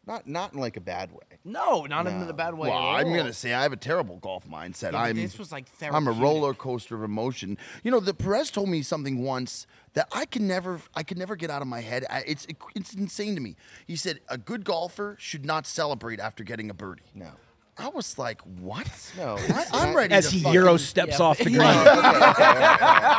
[0.08, 1.20] not not in like a bad way.
[1.44, 2.26] No, not in No.
[2.26, 2.70] the bad way.
[2.70, 4.94] Well, I'm gonna say I have a terrible golf mindset.
[4.94, 5.96] Yeah, I'm this was, like, therapy.
[5.96, 7.58] I'm a roller coaster of emotion.
[7.84, 11.36] You know, the Perez told me something once that I can never I could never
[11.36, 12.06] get out of my head.
[12.10, 13.56] I, it's it's insane to me.
[13.86, 17.04] He said a good golfer should not celebrate after getting a birdie.
[17.14, 17.32] No.
[17.80, 18.88] I was like, what?
[19.18, 21.26] No, I, I'm not- ready as to he fucking- euro steps yeah.
[21.26, 21.58] off the Yeah.
[21.58, 21.86] green.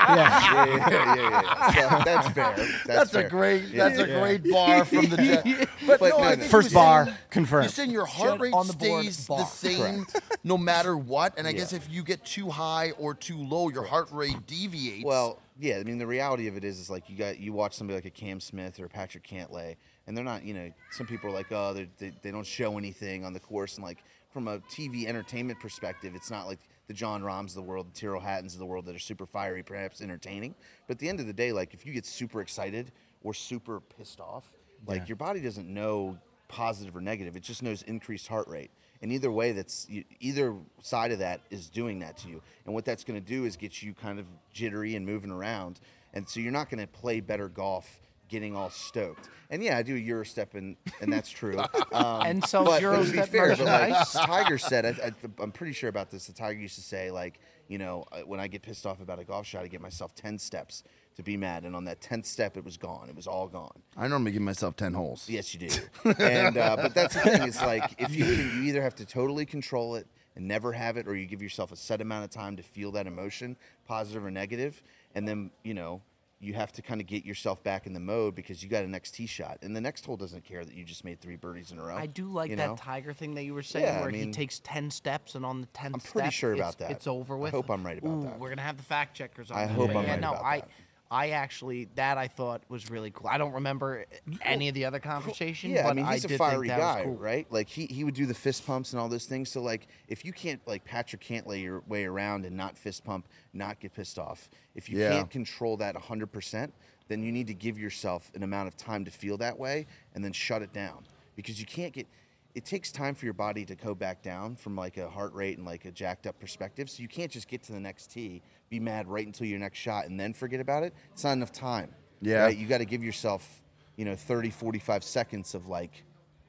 [0.08, 2.04] yeah, yeah, yeah, yeah, yeah.
[2.04, 2.54] That's fair.
[2.56, 3.28] That's, That's a fair.
[3.28, 3.64] great.
[3.68, 3.88] Yeah.
[3.88, 5.68] That's a great bar from the jet.
[5.88, 6.44] But, But no, no, no.
[6.44, 7.64] First bar, saying- confirmed.
[7.64, 9.46] You're saying your heart rate on the board, stays the bar.
[9.46, 10.06] same
[10.44, 13.84] no matter what, and I guess if you get too high or too low, your
[13.84, 15.04] heart rate deviates.
[15.04, 15.78] Well, yeah.
[15.78, 18.04] I mean, the reality of it is, is like you got you watch somebody like
[18.04, 20.44] a Cam Smith or a Patrick Cantlay, and they're not.
[20.44, 23.76] You know, some people are like, oh, they they don't show anything on the course,
[23.76, 23.98] and like
[24.32, 27.98] from a TV entertainment perspective, it's not like the Jon Rahms of the world, the
[27.98, 30.54] Tyrrell Hattons of the world that are super fiery, perhaps entertaining.
[30.86, 33.80] But at the end of the day, like if you get super excited or super
[33.80, 34.50] pissed off,
[34.86, 35.06] like Yeah.
[35.08, 37.36] your body doesn't know positive or negative.
[37.36, 38.70] It just knows increased heart rate.
[39.02, 39.86] And either way, that's
[40.18, 42.42] either side of that is doing that to you.
[42.64, 45.78] And what that's going to do is get you kind of jittery and moving around.
[46.14, 49.28] And so you're not going to play better golf getting all stoked.
[49.50, 51.58] And yeah, I do a Euro step, and, and that's true.
[51.90, 54.10] Um, And sells but, Euro but to step fair, but like.
[54.12, 55.12] Tiger said, I, I,
[55.42, 56.26] I'm pretty sure about this.
[56.26, 59.18] The Tiger used to say, like, you know, uh, when I get pissed off about
[59.18, 60.82] a golf shot, I get myself 10 steps
[61.18, 61.64] to be mad.
[61.64, 63.08] And on that 10th step, it was gone.
[63.08, 63.82] It was all gone.
[63.96, 65.28] I normally give myself ten holes.
[65.28, 65.76] Yes, you do.
[66.18, 67.42] and uh, but that's the thing.
[67.42, 70.96] It's like if you can, you either have to totally control it and never have
[70.96, 74.24] it, or you give yourself a set amount of time to feel that emotion, positive
[74.24, 74.80] or negative,
[75.16, 76.00] and then you know
[76.40, 78.88] you have to kind of get yourself back in the mode because you got a
[78.88, 81.72] next tee shot, and the next hole doesn't care that you just made three birdies
[81.72, 81.96] in a row.
[81.96, 82.76] I do like you that know?
[82.76, 85.60] tiger thing that you were saying, Yeah, I where he takes ten steps, and on
[85.60, 86.90] the tenth I'm pretty step, sure about it's, that.
[86.92, 87.52] It's over with.
[87.52, 88.38] I hope I'm right about Ooh, that.
[88.38, 89.58] We're gonna have the fact checkers on.
[89.58, 89.72] I that.
[89.72, 90.68] hope I'm yeah, right no, about I, that.
[91.10, 93.28] I actually that I thought was really cool.
[93.28, 94.04] I don't remember
[94.42, 95.70] any of the other conversation.
[95.70, 97.14] Yeah, but I mean he's did a fiery think that was guy, cool.
[97.16, 97.46] right?
[97.50, 99.50] Like he, he would do the fist pumps and all those things.
[99.50, 103.26] So like if you can't like Patrick Cantlay your way around and not fist pump,
[103.54, 104.50] not get pissed off.
[104.74, 105.12] If you Yeah.
[105.12, 106.70] can't control that 100%,
[107.08, 110.22] then you need to give yourself an amount of time to feel that way and
[110.22, 112.06] then shut it down because you can't get
[112.54, 115.58] it takes time for your body to go back down from like a heart rate
[115.58, 116.90] and like a jacked up perspective.
[116.90, 119.78] So you can't just get to the next tee, be mad right until your next
[119.78, 120.94] shot and then forget about it.
[121.12, 121.90] It's not enough time.
[122.20, 122.44] Yeah.
[122.44, 122.56] right?
[122.56, 123.62] You got to give yourself,
[123.96, 126.02] you know, 30, 45 seconds of like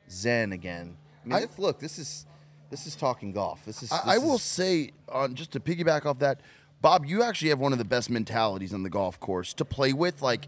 [0.09, 0.97] zen again.
[1.23, 2.25] I mean, I- it's- look, this is
[2.69, 3.65] this is talking golf.
[3.65, 3.91] This is.
[3.91, 6.41] I, this I will is- say, on just to piggyback off that,
[6.81, 9.91] Bob, you actually have one of the best mentalities on the golf course to play
[9.91, 10.21] with.
[10.21, 10.45] Like,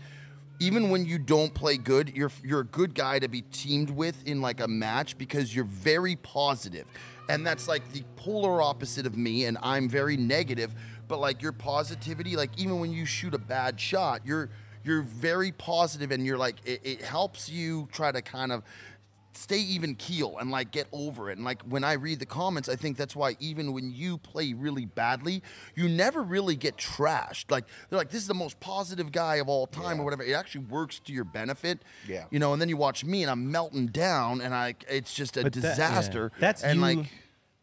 [0.60, 4.26] even when you don't play good, you're you're a good guy to be teamed with
[4.28, 6.86] in like a match because you're very positive,
[7.28, 9.46] and that's like the polar opposite of me.
[9.46, 10.74] And I'm very negative,
[11.12, 14.50] but like your positivity, like even when you shoot a bad shot, you're
[14.84, 18.64] you're very positive, and you're like it, it helps you try to kind of
[19.34, 21.38] stay even keel and like get over it.
[21.38, 24.54] And like when I read the comments, I think that's why even when you play
[24.54, 25.42] really badly,
[25.76, 27.50] you never really get trashed.
[27.52, 30.02] Like they're like, this is the most positive guy of all time Yeah.
[30.02, 30.24] or whatever.
[30.24, 31.80] It actually works to your benefit.
[32.08, 32.26] Yeah.
[32.30, 35.38] You know, and then you watch me and I'm melting down and I it's just
[35.38, 35.70] a But that- yeah.
[35.70, 36.32] disaster.
[36.40, 36.82] That's and you.
[36.82, 37.12] like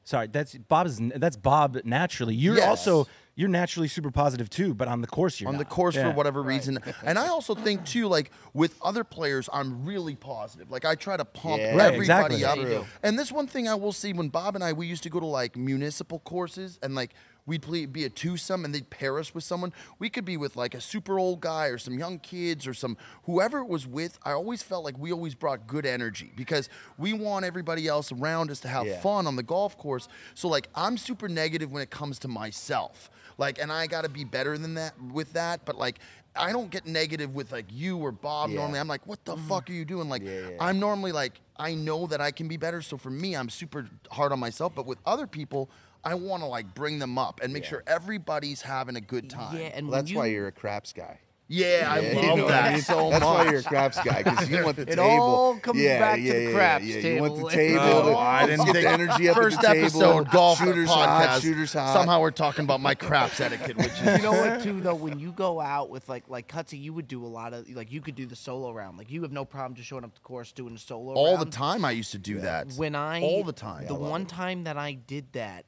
[0.05, 0.99] sorry, that's Bob's.
[1.17, 2.35] That's Bob naturally.
[2.35, 2.67] You're Yes.
[2.69, 3.07] also
[3.39, 5.71] you're naturally super positive too, but on the course you're on the not.
[5.71, 6.13] course for Yeah.
[6.15, 6.81] whatever reason.
[7.05, 10.73] And I also think too, like with other players, I'm really positive.
[10.73, 11.77] Like I try to pump Yeah.
[11.77, 12.45] Right, everybody exactly.
[12.45, 12.83] up.
[12.83, 12.87] True.
[13.05, 15.21] And this one thing I will see when Bob and I we used to go
[15.21, 17.15] to like municipal courses and like
[17.47, 19.73] we'd play, be a twosome and they'd pair us with someone.
[19.99, 22.97] We could be with like a super old guy or some young kids or some
[23.23, 24.19] whoever it was with.
[24.25, 28.51] I always felt like we always brought good energy because we want everybody else around
[28.51, 29.01] us to have Yeah.
[29.01, 30.09] fun on the golf course.
[30.35, 33.09] So like I'm super negative when it comes to myself.
[33.39, 36.01] Like and I got to be better than that with that, but like
[36.37, 38.57] I don't get negative with like you or Bob Yeah.
[38.57, 38.79] normally.
[38.81, 39.49] I'm like, "What the mm.
[39.49, 40.57] fuck are you doing?" Like Yeah, yeah.
[40.61, 43.89] I'm normally like I know that I can be better, so for me I'm super
[44.11, 45.71] hard on myself, but with other people
[46.05, 47.71] I want to like bring them up and make Yeah.
[47.71, 49.57] sure everybody's having a good time.
[49.57, 51.21] Yeah, and Well, that's you, why you're a craps guy.
[51.51, 52.83] Yeah, I Yeah, you love know what that I mean?
[52.83, 53.47] so That's much.
[53.47, 55.03] why you're a craps guy because you want the It table.
[55.05, 56.97] all comes yeah, back to yeah, the yeah, craps yeah.
[56.99, 57.79] You want the table.
[57.81, 57.81] table.
[57.81, 59.87] Oh, to, I didn't get think the energy up First at the table.
[59.87, 61.27] episode golf shooters podcast.
[61.27, 61.93] hot, shooters hot.
[61.95, 65.19] Somehow we're talking about my craps etiquette, which is you know what too though when
[65.19, 68.03] you go out with like like Cutsy, you would do a lot of like you
[68.03, 68.99] could do the solo round.
[68.99, 71.47] Like you have no problem just showing up to course doing a solo all the
[71.47, 71.83] time.
[71.83, 72.73] I used to do that.
[72.77, 73.87] When I all the time.
[73.87, 75.65] the one time that I did that,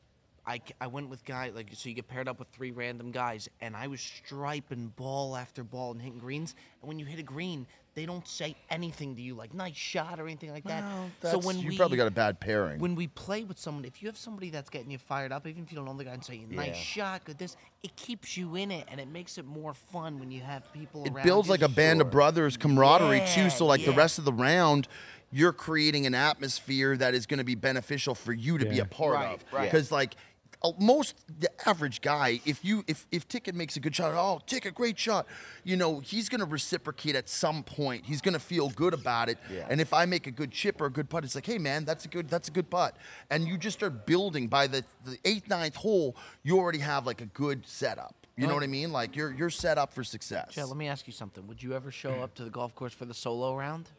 [0.51, 3.11] I, c- I went with guy like so you get paired up with three random
[3.13, 6.55] guys, and I was striping ball after ball and hitting greens.
[6.83, 10.19] And when you hit a green, they don't say anything to you like nice shot
[10.21, 10.83] or anything like that.
[10.85, 12.79] Well, so when you we probably got a bad pairing.
[12.81, 15.63] when we play with someone, if you have somebody that's getting you fired up, even
[15.65, 16.73] if you don't know the guy and say nice Yeah.
[16.75, 20.31] shot, good this, it keeps you in it and it makes it more fun when
[20.31, 21.25] you have people it around.
[21.25, 21.53] builds you.
[21.53, 23.51] like a band of brothers camaraderie Yeah, too.
[23.51, 24.87] So like the rest of the round,
[25.33, 28.85] you're creating an atmosphere that is going to be beneficial for you to be a
[28.85, 29.45] part Right, of.
[29.53, 29.63] right.
[29.71, 30.17] Because like uh,
[30.79, 34.75] most the average guy, if you if if Ticket makes a good shot, oh Ticket,
[34.75, 35.27] great shot,
[35.64, 38.05] you know he's going to reciprocate at some point.
[38.05, 39.38] He's going to feel good about it.
[39.53, 39.66] Yeah.
[39.70, 41.85] And if I make a good chip or a good putt, it's like, hey man,
[41.85, 42.96] that's a good that's a good putt.
[43.31, 47.20] And you just start building by the the eighth ninth hole, you already have like
[47.20, 48.14] a good setup.
[48.37, 48.90] You know what I mean?
[48.90, 50.55] Like you're you're set up for success.
[50.57, 50.64] Yeah.
[50.64, 51.46] let me ask you something.
[51.46, 53.90] Would you ever show up to the golf course for the solo round?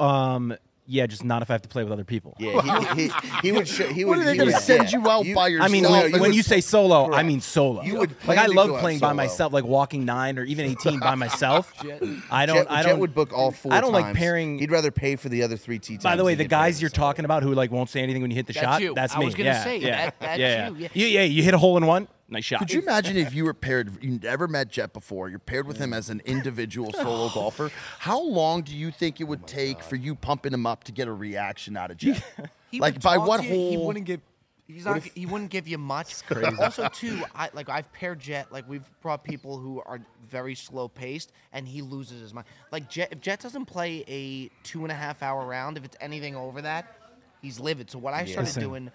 [0.00, 2.36] Um, Yeah, just not if I have to play with other people.
[2.40, 3.68] Yeah, he, he, he would.
[3.68, 4.26] Show, he What would.
[4.26, 4.98] are they gonna send yeah.
[4.98, 5.70] you out by I yourself?
[5.70, 7.82] mean, No, when, you when would- you say solo, I mean solo.
[7.82, 11.14] You would like I love playing by myself, like walking nine or even eighteen by
[11.14, 11.72] myself.
[12.30, 12.56] I don't.
[12.56, 12.98] Jet, I don't.
[12.98, 13.72] would book all four.
[13.72, 14.58] I don't like pairing.
[14.58, 16.02] He'd rather pay for the other three tee times.
[16.04, 18.34] by the way, the guys you're talking about who like won't say anything when you
[18.36, 18.82] hit the That's shot.
[18.82, 18.92] you.
[18.94, 20.88] That's I was gonna yeah, say, yeah, that- that's yeah, you, yeah.
[20.94, 21.06] yeah.
[21.06, 22.08] Yeah, you hit a hole in one.
[22.32, 22.60] Nice shot.
[22.60, 24.02] Could you imagine if you were paired?
[24.02, 25.28] You never met Jet before.
[25.28, 27.70] You're paired with him as an individual solo golfer.
[27.98, 31.08] How long do you think it would take for you pumping him up to get
[31.08, 32.22] a reaction out of Jet?
[32.70, 33.86] He like would by talk what to you, He hole?
[33.86, 34.20] wouldn't give.
[34.66, 35.02] He's not.
[35.02, 36.24] he wouldn't give you much.
[36.24, 36.56] crazy.
[36.58, 38.50] Also, too, I like I've paired Jet.
[38.50, 42.46] Like we've brought people who are very slow paced, and he loses his mind.
[42.70, 45.98] Like Jet, if Jet doesn't play a two and a half hour round, if it's
[46.00, 46.96] anything over that,
[47.42, 47.90] he's livid.
[47.90, 48.62] So what I started Listen.
[48.62, 48.90] doing.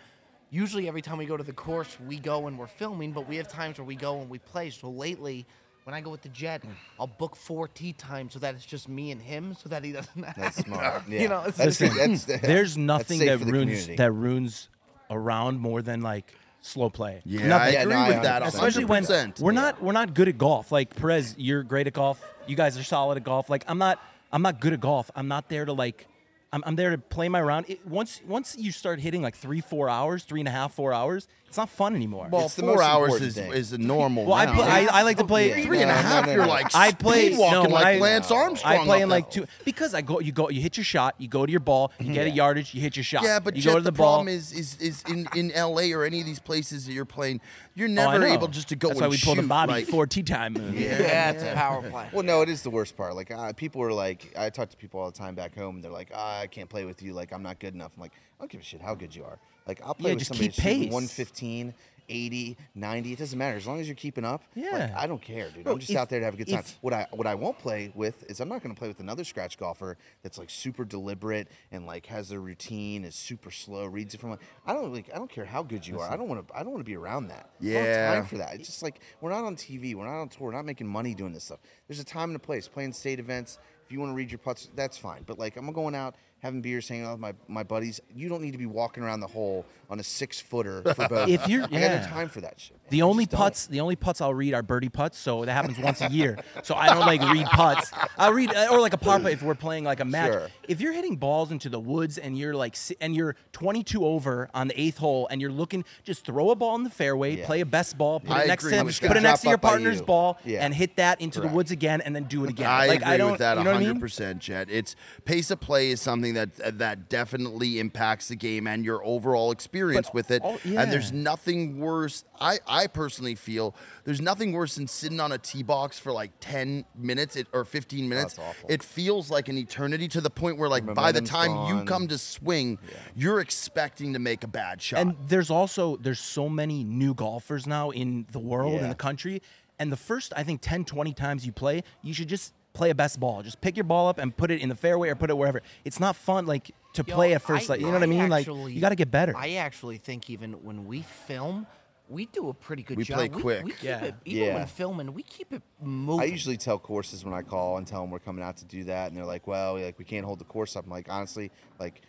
[0.49, 3.35] Usually, every time we go to the course, we go and we're filming, but we
[3.37, 4.69] have times where we go and we play.
[4.69, 5.45] So lately,
[5.83, 6.69] when I go with the Jet, mm.
[6.99, 9.91] I'll book four tee times so that it's just me and him, so that he
[9.91, 10.25] doesn't.
[10.37, 11.03] That's smart.
[11.09, 11.21] Yeah.
[11.21, 13.95] You know, it's- that's, Listen, that's, there's nothing safe that ruins community.
[13.97, 14.69] that ruins
[15.09, 17.21] a round more than like slow play.
[17.25, 17.67] Yeah, Nothing.
[17.67, 18.41] I Yeah, agree no, I with that.
[18.43, 18.67] understand.
[18.67, 19.39] especially when 100%.
[19.41, 20.71] we're not we're not good at golf.
[20.71, 22.21] Like Perez, you're great at golf.
[22.47, 23.49] You guys are solid at golf.
[23.49, 24.01] Like I'm not
[24.33, 25.09] I'm not good at golf.
[25.15, 26.07] I'm not there to like
[26.53, 27.69] I'm, I'm there to play my round.
[27.69, 30.93] It, once once you start hitting like three four hours, three and a half four
[30.93, 32.27] hours, it's not fun anymore.
[32.31, 33.51] Well, It's the four most hours important is thing.
[33.53, 34.23] is a normal.
[34.25, 34.57] Well, I, round.
[34.57, 35.65] put, I I like to play Yeah.
[35.65, 36.25] three and a No, half.
[36.25, 36.49] no, no, You're no.
[36.51, 38.73] like I play speed walking no, when like I, Lance Armstrong.
[38.73, 39.31] I play up in like hole.
[39.31, 41.91] two because I go you go you hit your shot, you go to your ball,
[41.99, 43.23] you get a yardage, you hit your shot.
[43.23, 44.15] Yeah, but you Jet, go to the, the, ball.
[44.15, 47.41] problem is, is, is in, in LA or any of these places that you're playing,
[47.75, 48.33] you're Oh, I never know.
[48.33, 50.23] able just to go That's and why we pulled a shoot, Bobby like- four tee
[50.23, 50.79] time move.
[50.79, 52.07] yeah, it's a power play.
[52.13, 53.15] Well, no, it is the worst part.
[53.15, 55.83] Like uh, people are like, I talk to people all the time back home, and
[55.83, 57.13] they're like, ah, I can't play with you.
[57.13, 57.91] Like I'm not good enough.
[57.95, 59.39] I'm like, I don't give a shit how good you are.
[59.67, 60.93] Like I'll play Yeah, with just somebody keep that's shooting pace.
[60.93, 61.73] 115,
[62.09, 63.11] 80, 90.
[63.11, 64.41] It doesn't matter as long as you're keeping up.
[64.55, 64.95] like, Yeah.
[64.97, 65.67] I don't care, dude.
[65.67, 66.59] I'm just if- out there to have a good time.
[66.59, 69.01] if- What I what I won't play with is I'm not going to play with
[69.01, 73.85] another scratch golfer that's like super deliberate and like has their routine, is super slow,
[73.87, 74.29] reads it from.
[74.29, 75.09] Like, I don't like.
[75.13, 76.09] I don't care how good you are.
[76.09, 76.55] I don't want to.
[76.55, 77.49] I don't want to be around that.
[77.59, 78.13] I don't have Yeah.
[78.13, 78.55] time for that.
[78.55, 79.93] It's just like we're not on TV.
[79.93, 80.47] We're not on tour.
[80.47, 81.59] We're not making money doing this stuff.
[81.89, 82.69] There's a time and a place.
[82.69, 83.57] Playing state events.
[83.87, 85.23] If you want to read your putts, that's fine.
[85.25, 87.99] But like I'm going out having beers, hanging out with my, my buddies.
[88.15, 91.29] You don't need to be walking around the hole on a six footer for both.
[91.29, 92.77] If you're- I got no time for that shit.
[92.89, 93.37] The I only just don't.
[93.39, 96.37] putts, the only putts I'll read are birdie putts, so that happens once a year.
[96.63, 97.91] So I don't like read putts.
[98.17, 100.31] I'll read uh, or like a par putt if we're playing like a match.
[100.31, 100.47] Sure.
[100.67, 104.67] If you're hitting balls into the woods and you're like and you're 22 over on
[104.69, 107.45] the eighth hole and you're looking, just throw a ball in the fairway, Yeah.
[107.45, 109.49] play a best ball, put I it next agree to with put it next to
[109.49, 110.05] your partner's you.
[110.05, 110.63] ball Yeah.
[110.63, 111.51] and hit that into Correct.
[111.51, 112.69] the woods again and then do it again.
[112.69, 113.99] I like agree I don't, with that you know I mean?
[113.99, 114.69] 100%, Jet.
[114.69, 114.95] It's
[115.25, 120.07] pace of play is something that that definitely impacts the game and your overall experience
[120.07, 120.41] But with it.
[120.41, 122.23] all- And there's nothing worse.
[122.39, 126.31] I I personally feel there's nothing worse than sitting on a tee box for like
[126.39, 128.35] 10 minutes it, or 15 minutes.
[128.35, 128.69] that's awful.
[128.69, 131.83] It feels like an eternity to the point where like by the momentum's time you
[131.85, 132.77] come to swing,
[133.15, 134.99] you're expecting to make a bad shot.
[135.01, 139.41] And there's also there's so many new golfers now in the world in the country
[139.79, 142.95] and the first I think 10 20 times you play, you should just play a
[142.95, 143.41] best ball.
[143.41, 145.61] Just pick your ball up and put it in the fairway or put it wherever.
[145.83, 148.29] It's not fun like to Yo, play at first like you know what I mean?
[148.29, 149.33] like you got to get better.
[149.35, 151.67] I actually think even when we film,
[152.09, 153.17] we do a pretty good We job.
[153.17, 153.65] play We- play quick.
[153.65, 154.03] We, keep Yeah.
[154.05, 154.55] it even Yeah.
[154.55, 155.13] when filming.
[155.13, 156.21] We keep it moving.
[156.21, 158.83] I usually tell courses when I call and tell them we're coming out to do
[158.85, 161.51] that, and they're like, "Well, like we can't hold the course up." I'm like, honestly,
[161.79, 162.01] like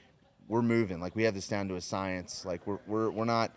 [0.48, 1.00] we're moving.
[1.00, 2.44] Like we have this down to a science.
[2.44, 3.52] Like we're we're we're not.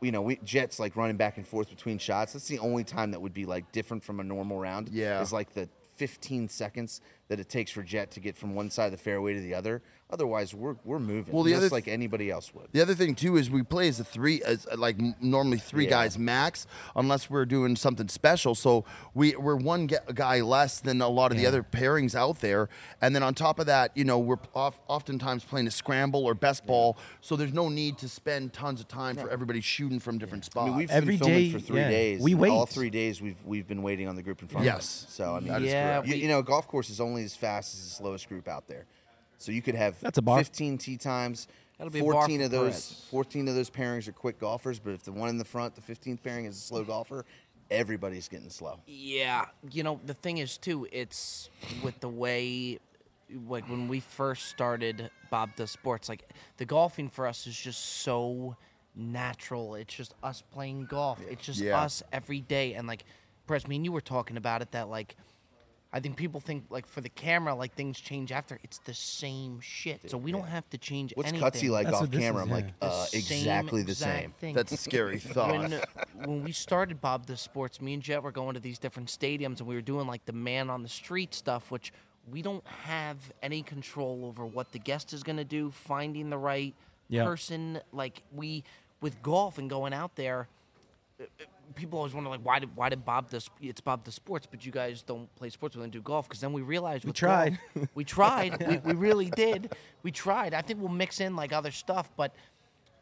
[0.00, 2.32] You know, we jets like running back and forth between shots.
[2.32, 4.88] That's the only time that would be like different from a normal round.
[4.88, 5.20] Yeah.
[5.22, 8.86] is like the 15 seconds that it takes for jet to get from one side
[8.86, 9.82] of the fairway to the other.
[10.08, 11.34] Otherwise, we're we're moving.
[11.34, 12.68] Well, the just other- like anybody else would.
[12.70, 15.82] The other thing too is we play as a three, as uh, like normally three
[15.84, 15.90] Yeah.
[15.90, 18.54] guys max, unless we're doing something special.
[18.54, 18.84] So
[19.14, 22.68] we we're one ge- guy less than a lot of the other pairings out there.
[23.02, 26.34] And then on top of that, you know, we're off, oftentimes playing a scramble or
[26.34, 30.18] best ball, so there's no need to spend tons of time for everybody shooting from
[30.18, 30.66] different I spots.
[30.68, 31.88] mean, we've Every been filming day, for three yeah.
[31.88, 32.20] days.
[32.20, 34.76] We wait All three days we've we've been waiting on the group in front Yes.
[35.02, 35.14] of us.
[35.14, 36.06] So I mean, Yeah, correct.
[36.06, 38.66] you, we- you know, golf course is only as fast as the slowest group out
[38.68, 38.86] there.
[39.38, 40.38] So you could have That's a bar.
[40.38, 41.46] 15 tee times.
[41.78, 43.06] That'll be a bar 14 of those Perez.
[43.10, 45.82] 14 of those pairings are quick golfers, but if the one in the front, the
[45.82, 47.26] 15th pairing is a slow golfer,
[47.70, 48.80] everybody's getting slow.
[48.86, 50.88] Yeah, you know the thing is too.
[50.90, 51.50] It's
[51.82, 52.78] with the way,
[53.46, 56.22] like when we first started Bob Does Sports, like
[56.56, 58.56] the golfing for us is just so
[58.94, 59.74] natural.
[59.74, 61.20] It's just us playing golf.
[61.28, 61.78] It's just Yeah.
[61.78, 62.72] us every day.
[62.72, 63.04] And like,
[63.46, 65.14] Press, me and you were talking about it that like.
[65.92, 68.58] I think people think like for the camera, like things change after.
[68.62, 71.48] It's the same shit, so we don't have to change What's anything.
[71.48, 72.42] Cutsy like That's off what this camera?
[72.42, 72.72] is, I'm like, yeah.
[72.80, 74.32] The uh, same exactly the exact same.
[74.32, 74.54] thing.
[74.54, 75.50] That's a scary thought.
[75.52, 75.80] when,
[76.24, 79.58] when we started Bob Does Sports, me and Jet were going to these different stadiums
[79.60, 81.92] and we were doing like the man on the street stuff, which
[82.30, 86.38] we don't have any control over what the guest is going to do, finding the
[86.38, 86.74] right
[87.08, 87.24] Yeah.
[87.24, 87.80] person.
[87.92, 88.64] Like we
[89.00, 90.48] with golf and going out there,
[91.20, 94.04] uh, uh, people always wonder like why did why did Bob the Sp- it's Bob
[94.04, 96.62] Does sports, but you guys don't play sports, we don't do golf because then we
[96.62, 97.58] realized we tried.
[97.94, 100.54] we tried, we, we really did, we tried.
[100.54, 102.34] I think we'll mix in like other stuff, but.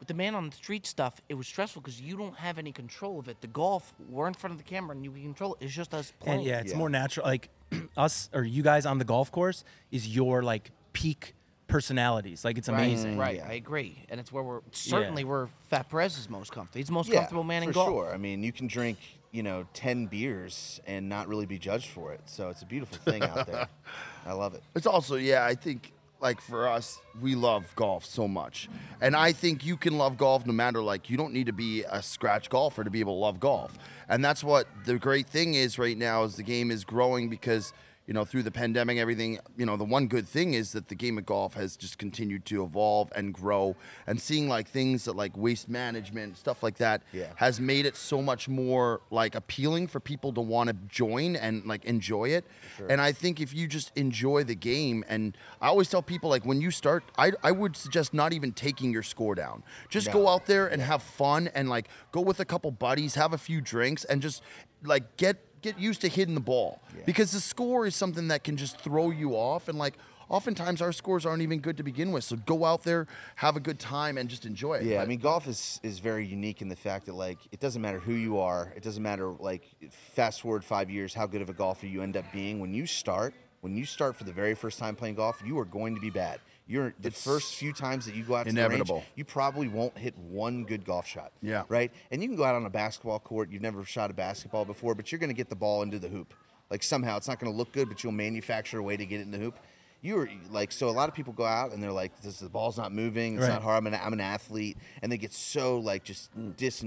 [0.01, 2.73] With the man on the street stuff, it was stressful because you don't have any
[2.73, 3.41] control of it.
[3.41, 5.65] The golf, we're in front of the camera and you can control it.
[5.65, 6.41] It's just us playing.
[6.41, 6.79] And yeah, it's Yeah.
[6.79, 7.25] more natural.
[7.25, 7.49] Like
[7.97, 11.35] us or you guys on the golf course is your like peak
[11.79, 12.45] personalities.
[12.45, 13.19] Like it's amazing.
[13.19, 13.49] Right, Yeah.
[13.49, 16.79] I agree, and it's where we're certainly where Fat Perez is most comfortable.
[16.79, 17.89] He's the most Yeah, comfortable man in for golf.
[17.89, 18.15] sure.
[18.15, 18.97] I mean, you can drink,
[19.33, 22.21] you know, ten beers and not really be judged for it.
[22.27, 23.67] So it's a beautiful thing out there.
[24.27, 24.63] I love it.
[24.77, 28.69] It's also, yeah, I think like for us, we love golf so much.
[29.01, 31.83] And I think you can love golf no matter like you don't need to be
[31.91, 33.77] a scratch golfer to be able to love golf.
[34.09, 37.73] And that's what the great thing is right now is the game is growing because
[38.07, 40.95] you know, through the pandemic, everything, you know, the one good thing is that the
[40.95, 43.77] game of golf has just continued to evolve and grow.
[44.07, 47.29] And seeing like things that like waste management, stuff like that, Yeah.
[47.37, 51.65] has made it so much more like appealing for people to want to join and
[51.65, 52.45] like enjoy it.
[52.91, 56.45] And I think if you just enjoy the game, and I always tell people like
[56.45, 59.63] when you start, I, I would suggest not even taking your score down.
[59.89, 63.33] Just go out there and have fun and like go with a couple buddies, have
[63.33, 64.43] a few drinks, and just
[64.85, 68.57] like get get used to hitting the ball because the score is something that can
[68.57, 69.95] just throw you off and like.
[70.31, 73.61] Oftentimes our scores aren't even good to begin with, so go out there, have a
[73.61, 74.85] good time, and just enjoy it.
[74.85, 77.83] Yeah, I mean, golf is is very unique in the fact that like it doesn't
[77.83, 78.73] matter who you are.
[78.75, 82.17] It doesn't matter like fast forward five years, how good of a golfer you end
[82.17, 82.59] up being.
[82.59, 85.67] When you start, when you start for the very first time playing golf, you are
[85.67, 86.41] going to be bad.
[86.67, 89.99] You're the first few times that you go out to the range, you probably won't
[89.99, 91.33] hit one good golf shot.
[91.43, 91.65] Yeah.
[91.69, 91.93] Right.
[92.11, 93.51] And you can go out on a basketball court.
[93.51, 96.09] You've never shot a basketball before, but you're going to get the ball into the
[96.09, 96.33] hoop.
[96.71, 99.21] Like somehow, it's not going to look good, but you'll manufacture a way to get
[99.21, 99.59] it in the hoop.
[100.01, 100.89] You are like so.
[100.89, 103.35] A lot of people go out and they're like, "This the ball's not moving.
[103.37, 103.49] It's Right.
[103.55, 103.79] not hard.
[103.79, 106.85] I'm an, I'm an athlete," and they get so like just dis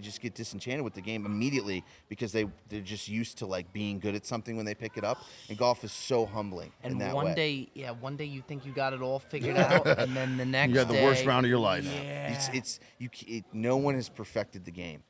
[0.00, 3.98] just get disenchanted with the game immediately because they they're just used to like being
[3.98, 5.18] good at something when they pick it up.
[5.48, 6.72] And golf is so humbling.
[6.84, 7.34] in And that one way.
[7.34, 10.44] day, yeah, one day you think you got it all figured out, and then the
[10.44, 11.84] next you had the worst round of your life.
[11.84, 12.32] Yeah.
[12.34, 13.08] It's it's you.
[13.26, 15.02] It, no one has perfected the game,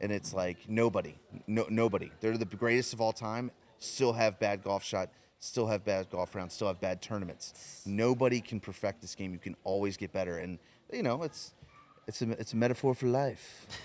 [0.00, 2.10] and it's like nobody, no nobody.
[2.20, 3.50] They're the greatest of all time.
[3.78, 5.10] Still have bad golf shot.
[5.40, 6.54] Still have bad golf rounds.
[6.54, 7.82] Still have bad tournaments.
[7.86, 9.32] Nobody can perfect this game.
[9.32, 10.58] You can always get better, and
[10.92, 11.52] you know it's
[12.08, 13.66] it's a it's a metaphor for life.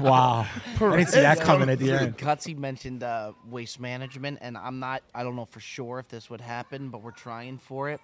[0.00, 0.46] Wow.
[0.80, 2.16] I didn't see that coming at the end.
[2.16, 5.02] Cutsy mentioned uh, waste management, and I'm not.
[5.14, 8.00] I don't know for sure if this would happen, but we're trying for it.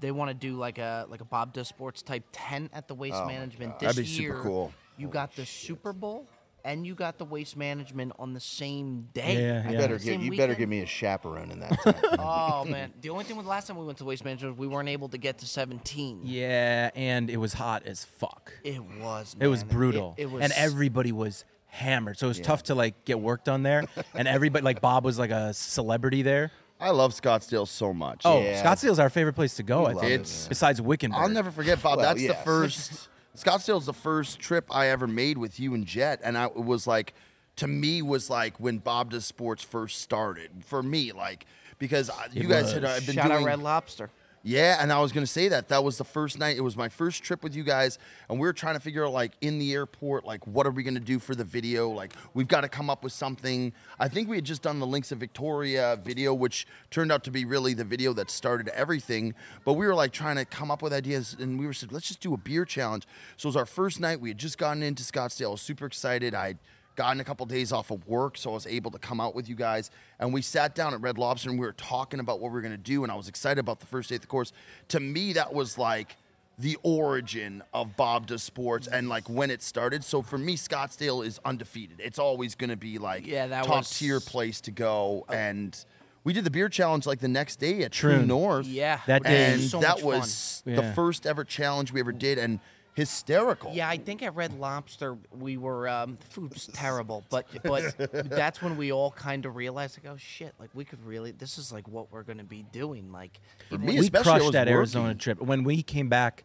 [0.00, 2.94] They want to do like a like a Bob Does Sports type tent at the
[2.94, 3.80] waste Oh my management God.
[3.80, 4.72] this That'd be super cool.
[4.96, 6.26] You got the Super Bowl
[6.64, 9.34] and you got the waste management on the same day.
[9.42, 9.78] Yeah, You yeah.
[9.78, 10.58] better Same get you better weekend?
[10.58, 11.80] give me a chaperone in that.
[11.82, 11.94] Time.
[12.18, 14.88] Oh man, the only thing with last time we went to waste management, we weren't
[14.88, 16.20] able to get to 17.
[16.24, 18.52] Yeah, and it was hot as fuck.
[18.64, 19.34] It was.
[19.40, 19.74] It was man.
[19.74, 20.14] brutal.
[20.18, 20.42] It, was.
[20.42, 22.18] and everybody was hammered.
[22.18, 23.84] So it was tough to like get work done there.
[24.14, 26.50] and everybody like Bob was like a celebrity there.
[26.80, 28.22] I love Scottsdale so much.
[28.24, 28.62] Oh, Yeah.
[28.64, 30.12] Scottsdale's our favorite place to go, I love think.
[30.12, 31.20] it, It's- Besides Wickenburg.
[31.20, 31.98] I'll never forget, Bob.
[31.98, 32.42] Well, that's the yeah.
[32.42, 33.08] first.
[33.36, 36.86] Scottsdale's the first trip I ever made with you and Jet, and I it was
[36.86, 37.14] like,
[37.56, 41.46] to me, was like when Bob Does Sports first started for me, like
[41.78, 43.02] because I- you guys had was.
[43.02, 44.10] uh, been Shout doing out Red Lobster.
[44.42, 46.56] Yeah, and I was gonna say that that was the first night.
[46.56, 47.98] It was my first trip with you guys,
[48.28, 50.82] and we were trying to figure out like in the airport, like what are we
[50.82, 51.90] gonna do for the video?
[51.90, 53.74] Like we've got to come up with something.
[53.98, 57.30] I think we had just done the Links of Victoria video, which turned out to
[57.30, 59.34] be really the video that started everything.
[59.66, 62.08] But we were like trying to come up with ideas, and we were said, let's
[62.08, 63.06] just do a beer challenge.
[63.36, 64.20] So it was our first night.
[64.20, 65.48] We had just gotten into Scottsdale.
[65.48, 66.34] I was super excited.
[66.34, 66.54] I
[66.96, 69.48] gotten a couple days off of work, so I was able to come out with
[69.48, 69.90] you guys.
[70.18, 72.60] And we sat down at Red Lobster and we were talking about what we were
[72.62, 73.02] gonna do.
[73.02, 74.52] And I was excited about the first day of the course.
[74.88, 76.16] To me, that was like
[76.58, 80.04] the origin of Bob Does Sports and like when it started.
[80.04, 82.00] So for me, Scottsdale is undefeated.
[82.00, 85.24] It's always gonna be like Yeah, that top was- tier place to go.
[85.30, 85.74] And
[86.22, 88.26] we did the beer challenge like the next day at True True.
[88.26, 88.66] North.
[88.66, 90.74] Yeah, That was day- And so that was fun.
[90.74, 90.92] the Yeah.
[90.92, 92.60] first ever challenge we ever did and
[92.94, 93.72] hysterical.
[93.74, 97.94] Yeah, I think at Red Lobster we were um, the food was terrible, but but
[98.28, 101.58] that's when we all kind of realized like, oh shit, like we could really this
[101.58, 103.12] is like what we're gonna be doing.
[103.12, 105.40] Like For even me, when- we crushed was that Arizona trip.
[105.40, 106.44] When we came back,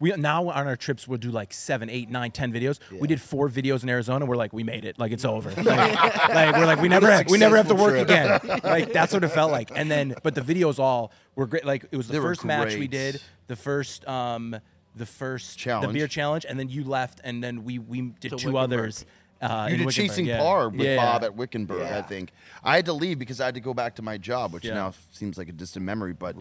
[0.00, 2.78] we now on our trips we'll do like seven, eight, nine, ten videos.
[2.90, 4.26] We did four videos in Arizona.
[4.26, 4.98] We're like, we made it.
[4.98, 5.50] Like it's over.
[5.64, 5.94] Like,
[6.28, 8.60] like, we're like, we never, a we never have to work successful again.
[8.64, 9.70] Like that's what it felt like.
[9.74, 11.64] And then, but the videos all were great.
[11.64, 14.56] Like it was the They first match we did, the first, um,
[14.94, 15.88] the first challenge.
[15.92, 18.56] the beer challenge, and then you left, and then we we did To two Wickenburg.
[18.56, 19.04] others.
[19.42, 20.38] Uh, You in did Wickenburg, chasing yeah.
[20.38, 20.96] par with Yeah.
[20.96, 22.02] Bob at Wickenburg, I Yeah.
[22.02, 22.30] think.
[22.62, 24.74] I had to leave because I had to go back to my job, which Yeah.
[24.74, 26.12] now seems like a distant memory.
[26.14, 26.36] But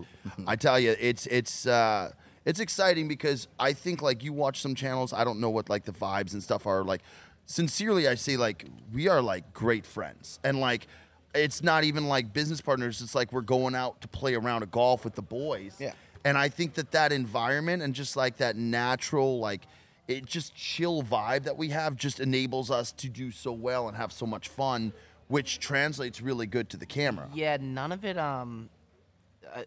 [0.48, 2.12] I tell you, it's it's uh,
[2.46, 5.12] it's exciting because I think like you watch some channels.
[5.14, 7.02] I don't know what like the vibes and stuff are like.
[7.46, 10.88] Sincerely, I say like we are like great friends, and like
[11.36, 13.02] it's not even like business partners.
[13.02, 15.76] It's like we're going out to play around a golf with the boys.
[15.78, 15.92] Yeah.
[16.26, 19.62] And I think that that environment and just like that natural, like
[20.08, 23.98] it just chill vibe that we have just enables us to do so well and
[23.98, 24.94] have so much fun,
[25.28, 27.30] which translates really good to the camera.
[27.34, 28.18] Yeah, none of it.
[28.18, 28.70] Um,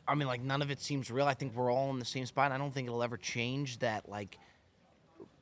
[0.09, 1.27] I- mean, like none of it seems real.
[1.27, 2.53] I think we're all in the same spot.
[2.53, 4.09] I don't think it'll ever change that.
[4.09, 4.39] Like,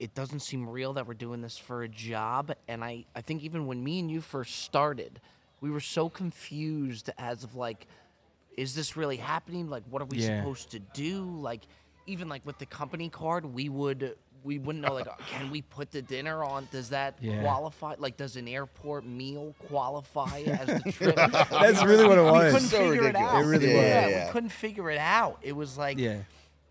[0.00, 2.52] it doesn't seem real that we're doing this for a job.
[2.68, 5.20] And I, I think even when me and you first started,
[5.60, 7.86] we were so confused as of like,
[8.56, 9.68] is this really happening?
[9.68, 10.40] Like, what are we Yeah.
[10.40, 11.22] supposed to do?
[11.24, 11.62] Like,
[12.06, 14.16] even like with the company card, we would.
[14.42, 16.68] We wouldn't know, like, can we put the dinner on?
[16.70, 17.40] Does that Yeah.
[17.40, 17.94] qualify?
[17.98, 21.16] Like, does an airport meal qualify as the trip?
[21.16, 23.40] That's really what it was we couldn't So figure it out.
[23.42, 23.82] It really yeah, was.
[23.86, 24.26] yeah, Yeah.
[24.26, 25.38] we couldn't figure it out.
[25.40, 26.18] It was like, Yeah.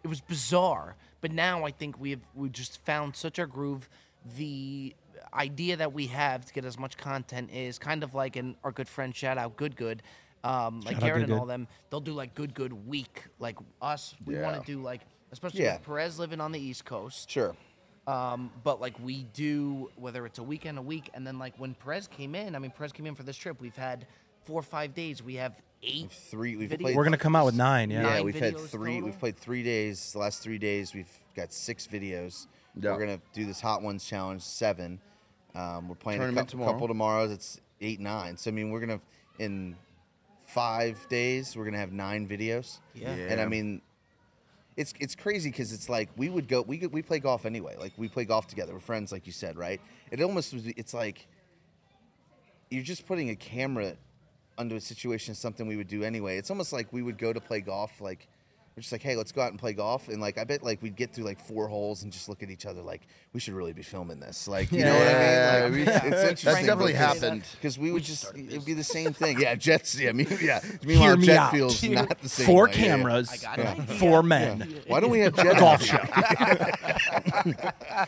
[0.03, 0.95] it was bizarre.
[1.19, 3.89] But now I think we have we just found such a groove.
[4.37, 4.95] The
[5.33, 8.71] idea that we have to get as much content is kind of like an our
[8.71, 10.03] good friend shout out Good Good.
[10.43, 13.23] Um, like Shout Garrett Good and all them, they'll do like Good Good Week.
[13.39, 14.43] Like us, we Yeah.
[14.43, 15.75] want to do like, especially Yeah.
[15.77, 17.29] with Perez living on the East Coast.
[17.29, 17.55] Sure.
[18.07, 21.73] Um, but like we do, whether it's a weekend, a week, and then like when
[21.75, 23.61] Perez came in, I mean, Perez came in for this trip.
[23.61, 24.05] We've had
[24.43, 25.23] four or five days.
[25.23, 26.11] We have eight.
[26.11, 26.57] Three.
[26.57, 26.79] We've videos.
[26.81, 26.95] played.
[26.97, 27.89] We're gonna come out with nine.
[27.89, 28.01] Yeah.
[28.01, 28.93] yeah, nine we've had videos three.
[28.95, 29.05] total?
[29.05, 30.11] We've played three days.
[30.11, 32.47] The last three days, we've got six videos.
[32.75, 32.91] Yeah.
[32.91, 34.99] We're gonna do this Hot Ones challenge seven.
[35.55, 36.71] Um, we're playing a Tournament cou- tomorrow.
[36.73, 37.31] couple tomorrows.
[37.31, 38.35] It's eight nine.
[38.35, 38.99] So I mean, we're gonna
[39.39, 39.77] in
[40.53, 42.79] five days we're gonna have nine videos.
[42.93, 43.09] Yeah.
[43.09, 43.81] And I mean,
[44.77, 47.75] it's it's crazy because it's like we would go we we play golf anyway.
[47.77, 48.73] Like we play golf together.
[48.73, 49.81] We're friends, like you said, right?
[50.11, 50.67] It almost was.
[50.67, 51.27] It's like
[52.69, 53.95] you're just putting a camera
[54.57, 56.37] under a situation, something we would do anyway.
[56.37, 58.27] It's almost like we would go to play golf, like
[58.75, 60.81] we're just like, hey, let's go out and play golf, and like I bet like
[60.81, 63.01] we'd get through like four holes and just look at each other like
[63.33, 65.69] we should really be filming this, like you know what I mean?
[65.69, 66.65] Like, we- it's That's interesting.
[66.65, 67.43] definitely because- happened.
[67.53, 69.39] because we would just just it'd be the same thing.
[69.39, 69.99] Yeah, Jets.
[69.99, 70.59] Yeah, me, yeah.
[70.85, 71.51] Hear me Jet out.
[71.51, 72.45] feels not the same.
[72.45, 72.71] Four way.
[72.73, 72.85] Yeah, yeah.
[72.87, 74.81] cameras, I got an four men.
[74.87, 75.97] Why don't we have Jet Golf show?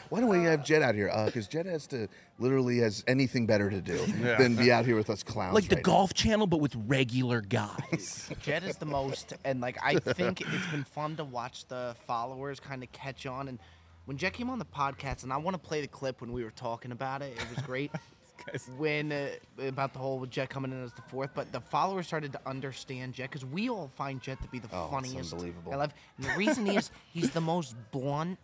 [0.10, 1.10] Why don't we have Jet out here?
[1.12, 2.08] Uh, because Jet has to
[2.38, 3.98] literally has anything better to do
[4.38, 5.54] than be out here with us clowns.
[5.56, 5.92] Like the right now.
[5.94, 8.30] golf channel, but with regular guys.
[8.42, 12.60] Jet is the most, and like I think it's been fun to watch the followers
[12.60, 13.48] kind of catch on.
[13.48, 13.60] And
[14.06, 16.44] when Jet came on the podcast, and I want to play the clip when we
[16.44, 17.92] were talking about it, it was great.
[18.78, 19.30] when uh,
[19.60, 23.14] about the whole Jet coming in as the fourth, but the followers started to understand
[23.14, 25.34] Jet because we all find Jet to be the Oh, it's funniest.
[25.34, 25.74] unbelievable.
[25.74, 28.38] I love, and the reason is he's the most blunt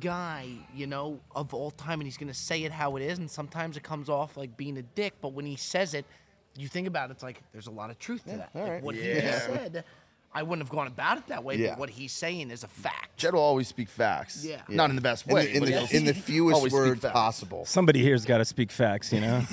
[0.00, 3.30] guy, you know, of all time, and he's gonna say it how it is, and
[3.30, 6.04] sometimes it comes off like being a dick, but when he says it,
[6.56, 8.50] you think about it, it's like there's a lot of truth to that.
[8.54, 8.82] all Like, right.
[8.82, 9.20] what he Yeah.
[9.22, 9.84] just said,
[10.36, 11.70] I wouldn't have gone about it that way, Yeah.
[11.70, 13.16] but what he's saying is a fact.
[13.18, 14.44] Jet will always speak facts.
[14.44, 14.62] Yeah.
[14.68, 15.46] Not in the best in way.
[15.46, 17.64] the, in but the, in the fewest words possible.
[17.66, 19.42] Somebody here's got to speak facts, you know.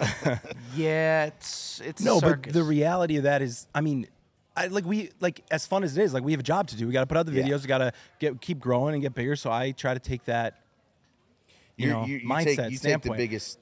[0.74, 4.06] Yeah, it's it's a no, but the reality of that is, I mean,
[4.56, 6.76] I like we like as fun as it is, like we have a job to
[6.76, 6.86] do.
[6.86, 7.42] We got to put out the Yeah.
[7.44, 7.62] videos.
[7.62, 9.34] We got to get keep growing and get bigger.
[9.36, 10.60] So I try to take that,
[11.76, 13.58] you You're- know, you, you mindset take, you take the biggest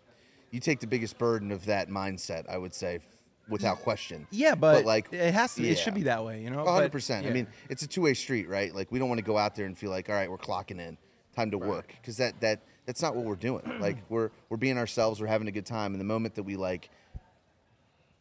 [0.51, 3.03] you take the biggest burden of that mindset i would say f-
[3.49, 4.26] without question.
[4.30, 5.66] Yeah, but, like it has to.
[5.66, 6.64] It should be that way, you know.
[6.64, 7.26] 100 but- percent.
[7.26, 8.74] I mean it's a two-way street right?
[8.74, 10.80] Like we don't want to go out there and feel like all right we're clocking
[10.80, 10.96] in.
[11.34, 11.94] Time to work.
[12.01, 13.62] Because that that that's not what we're doing.
[13.80, 16.57] Like we're we're being ourselves we're having a good time and the moment that we
[16.57, 16.90] like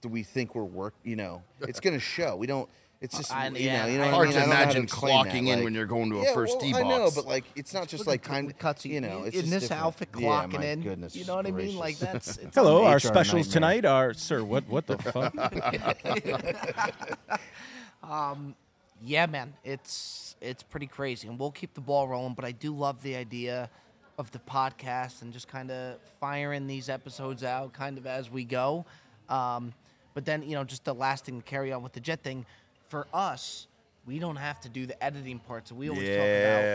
[0.01, 2.36] do we think we're work you know it's gonna show.
[2.36, 2.69] We don't
[3.00, 4.34] it's just I- you yeah, know you know I- what Hard I mean?
[4.34, 6.20] to I don't know how imagine explain that, clocking in like- when you're going to
[6.20, 7.16] a yeah, first well, tee I know, box.
[7.16, 8.48] but like it's not just Look like at time.
[8.48, 9.84] the cuts You know, it's in just this different.
[9.84, 10.82] outfit Yeah, clocking my in.
[10.82, 11.56] Goodness you know what I mean?
[11.56, 11.76] gracious.
[11.80, 13.82] Like that's it's Hello, our HR specials nightmare.
[13.82, 14.43] tonight are sir.
[14.43, 15.34] What what the fuck?
[19.04, 22.34] yeah, man, it's it's pretty crazy, and we'll keep the ball rolling.
[22.34, 23.70] But I do love the idea
[24.18, 28.43] of the podcast and just kind of firing these episodes out, kind of as we
[28.43, 28.86] go.
[29.30, 29.74] Um,
[30.14, 32.45] but then you know, just the last thing to carry on with the jet thing,
[32.89, 33.67] for us.
[34.05, 36.15] We don't have to do the editing part, so we always Yeah.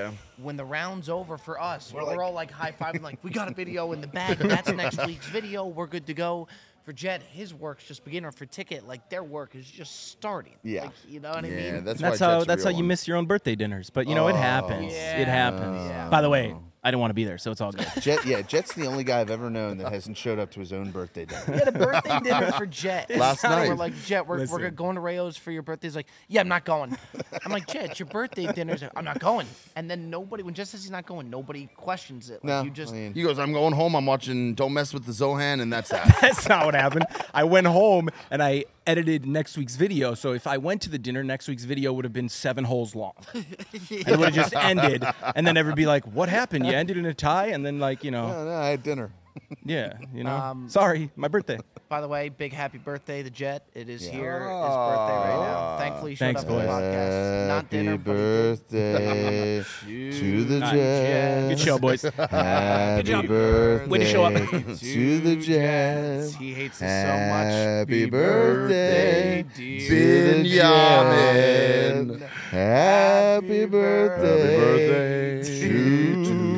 [0.03, 1.91] talk about when the round's over for us.
[1.93, 4.37] We're, like- all like high fiving, like we got a video in the bag.
[4.37, 5.67] That's next week's video.
[5.67, 6.49] We're good to go.
[6.85, 8.33] For Jet, his work's just beginner.
[8.33, 10.55] For Ticket, like their work is just starting.
[10.65, 10.83] Yeah.
[10.83, 11.85] Like, you know what I mean?
[11.85, 12.89] that's, that's why how Jet's that's how real you one.
[12.89, 13.89] miss your own birthday dinners.
[13.89, 14.93] But you know, it happens.
[14.93, 15.19] Yeah.
[15.19, 15.31] It oh.
[15.31, 15.77] happens.
[15.77, 16.09] Yeah.
[16.09, 16.72] By the way, oh.
[16.85, 17.87] I didn't want to be there, so it's all good.
[18.01, 20.73] Jet, yeah, Jet's the only guy I've ever known that hasn't showed up to his
[20.73, 21.43] own birthday dinner.
[21.47, 23.69] We had a birthday dinner for Jet Last And night.
[23.69, 24.75] We're like, Jet, we're, we're Listen.
[24.75, 25.87] going to Rayo's for your birthday.
[25.87, 26.99] He's like, Yeah, I'm not going.
[27.45, 28.73] I'm like, Jet, it's your birthday dinner.
[28.73, 29.47] He's like, I'm not going.
[29.77, 32.45] And then nobody, when Jet says he's not going, nobody questions it.
[32.45, 33.95] Like, No, you just I mean, He goes, I'm going home.
[33.95, 36.19] I'm watching Don't Mess with the Zohan, and that's that.
[36.21, 37.07] That's not what happened.
[37.33, 40.15] I went home and I edited next week's video.
[40.15, 42.95] So if I went to the dinner, next week's video would have been seven holes
[42.95, 43.15] long.
[43.35, 45.05] And it would have just ended.
[45.35, 46.67] And then everybody be like, what happened?
[46.67, 47.47] You ended in a tie?
[47.47, 49.11] And then, like, you know, no, no, I had dinner.
[49.65, 51.59] yeah, you know, Um, sorry, my birthday.
[51.89, 53.67] By the way, big happy birthday, the Jet.
[53.75, 54.13] It is Yeah.
[54.13, 54.39] here.
[54.41, 55.77] His birthday right now.
[55.79, 56.71] Thankfully, he showed Thanks, up on the boys.
[56.71, 57.49] podcast.
[57.49, 58.65] Not Happy dinner, but he did.
[58.69, 59.65] birthday
[60.21, 61.49] to the Not Jets.
[61.49, 62.03] Good show, boys.
[62.03, 63.27] Happy job.
[63.27, 64.33] birthday Way to show up.
[64.35, 66.35] to the Jets.
[66.37, 67.53] He hates us so much.
[67.53, 72.21] Happy birthday, dear to the Benjamin.
[72.51, 76.52] Happy birthday, birthday to you.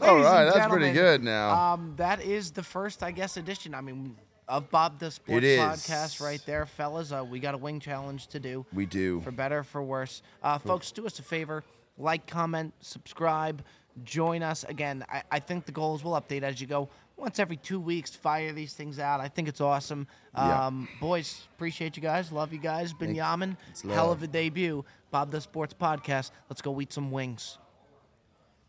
[0.00, 1.74] All right, that's pretty good now.
[1.74, 3.74] Um, that is the first, I guess, edition.
[3.74, 4.16] I mean,
[4.48, 5.60] of Bob Does Sports It is.
[5.60, 7.12] Podcast, right there, fellas.
[7.12, 8.66] Uh, we got a wing challenge to do.
[8.72, 9.20] we do.
[9.20, 10.22] for better, for worse.
[10.42, 11.64] Uh, folks, do us a favor:
[11.98, 13.62] like, comment, subscribe,
[14.04, 14.64] join us.
[14.64, 16.88] Again, I, I think the goals will update as you go.
[17.16, 19.20] Once every two weeks, fire these things out.
[19.20, 20.06] I think it's awesome.
[20.34, 20.66] Yeah.
[20.66, 22.32] Um, Boys, appreciate you guys.
[22.32, 22.94] Love you guys.
[22.94, 23.56] Yamming.
[23.70, 24.84] It's Hell of a debut.
[25.10, 26.30] Bob Does Sports Podcast.
[26.48, 27.58] Let's go eat some wings.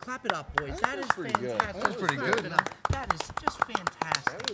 [0.02, 0.80] Clap it up, boys.
[0.82, 1.60] That is pretty good.
[1.60, 1.74] fantastic.
[1.74, 2.52] That was pretty Clap good.
[2.89, 4.52] That is just fantastic.